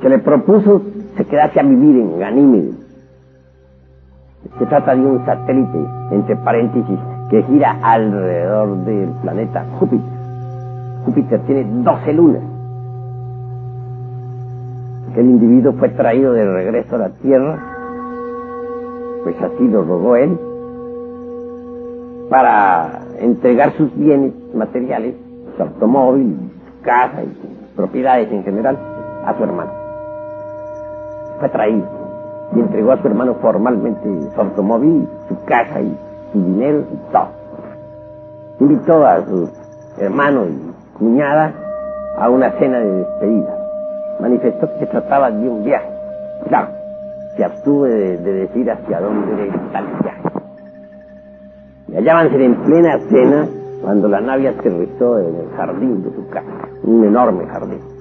Se 0.00 0.08
le 0.08 0.18
propuso 0.18 0.82
se 1.16 1.24
quedase 1.26 1.60
a 1.60 1.62
vivir 1.62 2.00
en 2.00 2.18
Ganímedes 2.18 2.83
Se 4.58 4.66
trata 4.66 4.94
de 4.94 5.00
un 5.00 5.24
satélite, 5.26 5.78
entre 6.12 6.36
paréntesis, 6.36 6.98
que 7.28 7.42
gira 7.42 7.76
alrededor 7.82 8.76
del 8.84 9.08
planeta 9.22 9.64
Júpiter. 9.80 10.12
Júpiter 11.04 11.40
tiene 11.40 11.64
12 11.82 12.12
lunas. 12.12 12.42
El 15.16 15.26
individuo 15.26 15.72
fue 15.74 15.88
traído 15.90 16.32
de 16.32 16.44
regreso 16.44 16.96
a 16.96 16.98
la 16.98 17.08
Tierra, 17.10 17.58
pues 19.24 19.36
así 19.42 19.68
lo 19.68 19.82
rogó 19.82 20.16
él, 20.16 20.38
para 22.30 23.00
entregar 23.18 23.72
sus 23.72 23.94
bienes 23.96 24.32
materiales, 24.54 25.14
su 25.56 25.62
automóvil, 25.62 26.36
su 26.66 26.82
casa 26.84 27.22
y 27.22 27.26
sus 27.26 27.68
propiedades 27.76 28.30
en 28.30 28.44
general, 28.44 28.78
a 29.24 29.36
su 29.36 29.44
hermano. 29.44 29.70
Fue 31.40 31.48
traído 31.48 32.03
y 32.54 32.60
entregó 32.60 32.92
a 32.92 33.00
su 33.00 33.08
hermano 33.08 33.34
formalmente 33.34 34.08
su 34.34 34.40
automóvil, 34.40 35.08
su 35.28 35.44
casa 35.44 35.80
y 35.80 35.96
su 36.32 36.42
dinero 36.42 36.84
y 36.92 37.12
todo. 37.12 37.28
Invitó 38.60 39.06
a 39.06 39.24
su 39.24 39.50
hermano 39.98 40.46
y 40.46 40.98
cuñada 40.98 41.52
a 42.18 42.30
una 42.30 42.50
cena 42.52 42.78
de 42.78 42.90
despedida. 42.90 43.58
Manifestó 44.20 44.68
que 44.72 44.78
se 44.80 44.86
trataba 44.86 45.30
de 45.30 45.48
un 45.48 45.64
viaje. 45.64 45.88
Claro, 46.48 46.68
se 47.36 47.44
abstuve 47.44 47.90
de, 47.90 48.16
de 48.18 48.32
decir 48.32 48.70
hacia 48.70 49.00
dónde 49.00 49.48
era 49.48 49.60
tal 49.72 49.86
viaje. 50.02 50.20
Y 51.88 51.96
hallábanse 51.96 52.44
en 52.44 52.54
plena 52.62 52.98
cena 53.10 53.48
cuando 53.82 54.08
la 54.08 54.20
nave 54.20 54.48
aterrizó 54.48 55.18
en 55.18 55.34
el 55.36 55.50
jardín 55.56 56.02
de 56.04 56.10
su 56.14 56.28
casa, 56.28 56.46
un 56.84 57.04
enorme 57.04 57.44
jardín. 57.46 57.93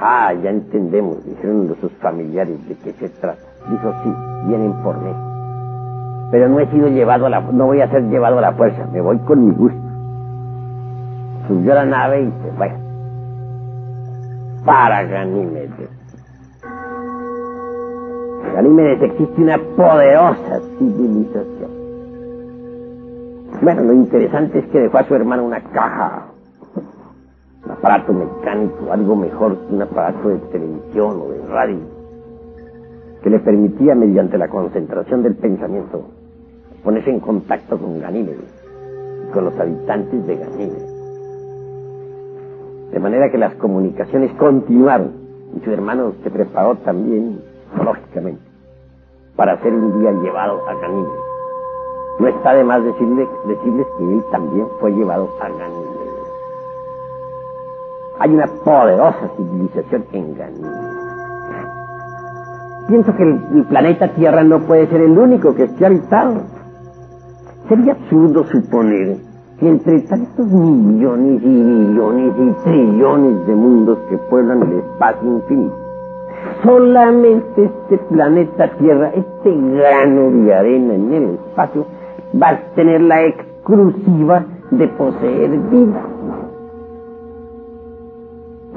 Ah, 0.00 0.32
ya 0.34 0.50
entendemos, 0.50 1.24
dijeron 1.24 1.74
sus 1.80 1.92
familiares 1.94 2.56
de 2.68 2.74
qué 2.76 2.92
se 2.94 3.08
trata. 3.08 3.38
Dijo, 3.70 3.94
sí, 4.02 4.12
vienen 4.46 4.72
por 4.82 4.98
mí. 4.98 5.12
Pero 6.30 6.48
no 6.48 6.58
he 6.58 6.66
sido 6.70 6.88
llevado 6.88 7.26
a 7.26 7.30
la, 7.30 7.40
no 7.40 7.66
voy 7.66 7.80
a 7.80 7.88
ser 7.88 8.02
llevado 8.08 8.38
a 8.38 8.42
la 8.42 8.52
fuerza, 8.52 8.86
me 8.92 9.00
voy 9.00 9.18
con 9.20 9.46
mi 9.46 9.54
gusto. 9.54 9.78
Subió 11.46 11.72
a 11.72 11.76
la 11.76 11.84
nave 11.84 12.22
y 12.22 12.32
se 12.42 12.50
fue. 12.56 12.72
Para 14.64 15.04
Ganímedes. 15.04 15.90
Ganímedes 18.54 19.02
existe 19.02 19.42
una 19.42 19.58
poderosa 19.76 20.60
civilización. 20.78 21.70
Bueno, 23.62 23.82
lo 23.82 23.92
interesante 23.92 24.58
es 24.58 24.66
que 24.66 24.80
dejó 24.80 24.98
a 24.98 25.04
su 25.04 25.14
hermano 25.14 25.44
una 25.44 25.60
caja 25.60 26.23
aparato 27.84 28.14
mecánico, 28.14 28.90
algo 28.90 29.14
mejor 29.14 29.58
que 29.58 29.74
un 29.74 29.82
aparato 29.82 30.30
de 30.30 30.38
televisión 30.50 31.20
o 31.20 31.28
de 31.28 31.46
radio, 31.48 31.80
que 33.22 33.28
le 33.28 33.38
permitía, 33.40 33.94
mediante 33.94 34.38
la 34.38 34.48
concentración 34.48 35.22
del 35.22 35.34
pensamiento, 35.34 36.02
ponerse 36.82 37.10
en 37.10 37.20
contacto 37.20 37.76
con 37.76 38.00
Ganímedes 38.00 38.40
y 39.28 39.32
con 39.32 39.44
los 39.44 39.60
habitantes 39.60 40.26
de 40.26 40.34
Ganímedes. 40.34 40.94
De 42.90 43.00
manera 43.00 43.30
que 43.30 43.36
las 43.36 43.54
comunicaciones 43.56 44.32
continuaron 44.38 45.12
y 45.54 45.60
su 45.62 45.70
hermano 45.70 46.14
se 46.22 46.30
preparó 46.30 46.76
también 46.76 47.38
lógicamente 47.76 48.40
para 49.36 49.60
ser 49.60 49.74
un 49.74 50.00
día 50.00 50.10
llevado 50.10 50.66
a 50.66 50.74
Ganímedes. 50.74 51.20
No 52.18 52.28
está 52.28 52.54
de 52.54 52.64
más 52.64 52.82
decirles, 52.82 53.28
decirles 53.46 53.86
que 53.98 54.04
él 54.04 54.24
también 54.30 54.66
fue 54.80 54.90
llevado 54.92 55.28
a 55.42 55.48
Ganímedes. 55.50 55.83
Hay 58.20 58.30
una 58.30 58.46
poderosa 58.64 59.28
civilización 59.36 60.04
en 60.12 60.34
Ganímedes. 60.36 60.94
Pienso 62.88 63.16
que 63.16 63.22
el, 63.22 63.40
el, 63.54 63.64
planeta 63.64 64.08
Tierra 64.08 64.44
no 64.44 64.60
puede 64.60 64.86
ser 64.86 65.00
el 65.00 65.18
único 65.18 65.54
que 65.54 65.64
esté 65.64 65.86
habitado. 65.86 66.42
Sería 67.68 67.92
absurdo 67.92 68.44
suponer 68.44 69.16
que 69.58 69.68
entre 69.68 70.00
tantos 70.02 70.46
millones 70.46 71.42
y 71.42 71.46
millones 71.46 72.34
y 72.38 72.64
trillones 72.64 73.46
de 73.46 73.54
mundos 73.54 73.98
que 74.10 74.18
pueblan 74.18 74.62
el 74.62 74.78
espacio 74.78 75.32
infinito, 75.32 75.76
solamente 76.62 77.64
este 77.64 77.98
planeta 77.98 78.68
Tierra, 78.78 79.10
este 79.14 79.50
grano 79.50 80.30
de 80.30 80.54
arena 80.54 80.94
en 80.94 81.12
el 81.12 81.24
espacio, 81.34 81.86
va 82.40 82.50
a 82.50 82.60
tener 82.74 83.00
la 83.00 83.22
exclusiva 83.22 84.44
de 84.70 84.88
poseer 84.88 85.50
vida. 85.70 86.13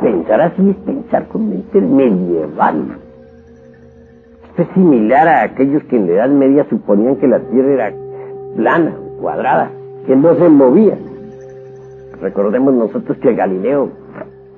Pensar 0.02 0.42
así 0.42 0.70
es 0.70 0.76
pensar 0.78 1.28
con 1.28 1.50
mente 1.50 1.82
medieval. 1.82 2.98
Esto 4.50 4.62
es 4.62 4.68
similar 4.76 5.28
a 5.28 5.44
aquellos 5.44 5.84
que 5.86 5.98
en 5.98 6.08
la 6.08 6.14
Edad 6.14 6.30
Media 6.30 6.66
suponían 6.70 7.16
que 7.16 7.28
la 7.28 7.40
Tierra 7.40 7.72
era 7.72 7.94
plana, 8.56 8.96
cuadrada, 9.20 9.72
que 10.06 10.16
no 10.16 10.36
se 10.36 10.50
movía. 10.50 10.98
Recordemos 12.22 12.74
nosotros 12.76 13.18
que 13.18 13.34
Galileo 13.34 13.90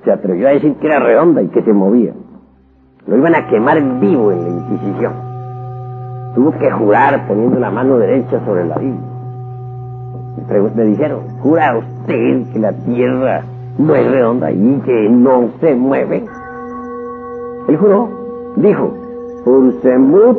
se 0.03 0.11
atrevió 0.11 0.49
a 0.49 0.51
decir 0.51 0.75
que 0.75 0.87
era 0.87 0.99
redonda 0.99 1.41
y 1.41 1.47
que 1.47 1.61
se 1.63 1.71
movía. 1.71 2.13
Lo 3.07 3.17
iban 3.17 3.35
a 3.35 3.47
quemar 3.47 3.81
vivo 3.99 4.31
en 4.31 4.43
la 4.43 4.49
Inquisición. 4.49 5.13
Tuvo 6.35 6.51
que 6.51 6.69
jurar 6.69 7.27
poniendo 7.27 7.59
la 7.59 7.71
mano 7.71 7.97
derecha 7.97 8.43
sobre 8.45 8.65
la 8.65 8.77
Biblia. 8.77 9.09
Me 10.75 10.83
dijeron, 10.85 11.21
jura 11.41 11.77
usted 11.77 12.43
que 12.51 12.59
la 12.59 12.73
Tierra 12.73 13.43
no 13.79 13.95
es 13.95 14.11
redonda 14.11 14.51
y 14.51 14.81
que 14.85 15.09
no 15.09 15.49
se 15.61 15.73
mueve. 15.73 16.25
Él 17.67 17.77
juró, 17.77 18.09
dijo, 18.57 18.93
Pursemut, 19.45 20.37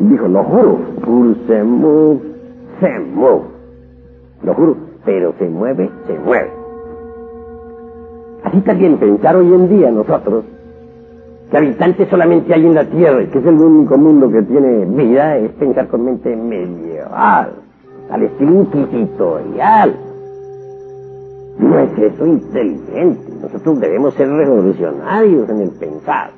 dijo, 0.00 0.28
lo 0.28 0.44
juro, 0.44 0.78
Pursemut 1.04 2.22
se 2.80 2.98
mueve. 3.00 3.40
Lo 4.42 4.54
juro, 4.54 4.76
pero 5.04 5.32
se 5.38 5.48
mueve, 5.48 5.90
se 6.06 6.18
mueve. 6.18 6.50
Así 8.44 8.60
también 8.60 8.98
pensar 8.98 9.34
hoy 9.34 9.52
en 9.52 9.68
día 9.68 9.90
nosotros 9.90 10.44
que 11.50 11.56
habitantes 11.56 12.08
solamente 12.08 12.52
hay 12.52 12.66
en 12.66 12.74
la 12.74 12.84
Tierra 12.84 13.22
y 13.22 13.26
que 13.28 13.38
es 13.38 13.46
el 13.46 13.54
único 13.54 13.96
mundo 13.96 14.30
que 14.30 14.42
tiene 14.42 14.84
vida 14.84 15.36
es 15.38 15.52
pensar 15.52 15.88
con 15.88 16.04
mente 16.04 16.36
medieval, 16.36 17.52
al 18.10 18.22
estilo 18.22 18.52
inquisitorial. 18.52 19.94
No 21.58 21.78
es 21.78 21.98
eso 21.98 22.26
inteligente. 22.26 23.32
Nosotros 23.40 23.80
debemos 23.80 24.14
ser 24.14 24.28
revolucionarios 24.28 25.48
en 25.48 25.60
el 25.62 25.70
pensar. 25.70 26.30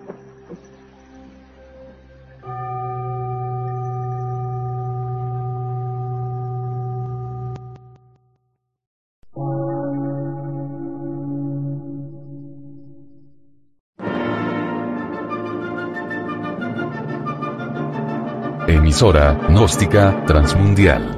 Emisora, 18.69 19.39
gnóstica, 19.49 20.25
transmundial. 20.27 21.18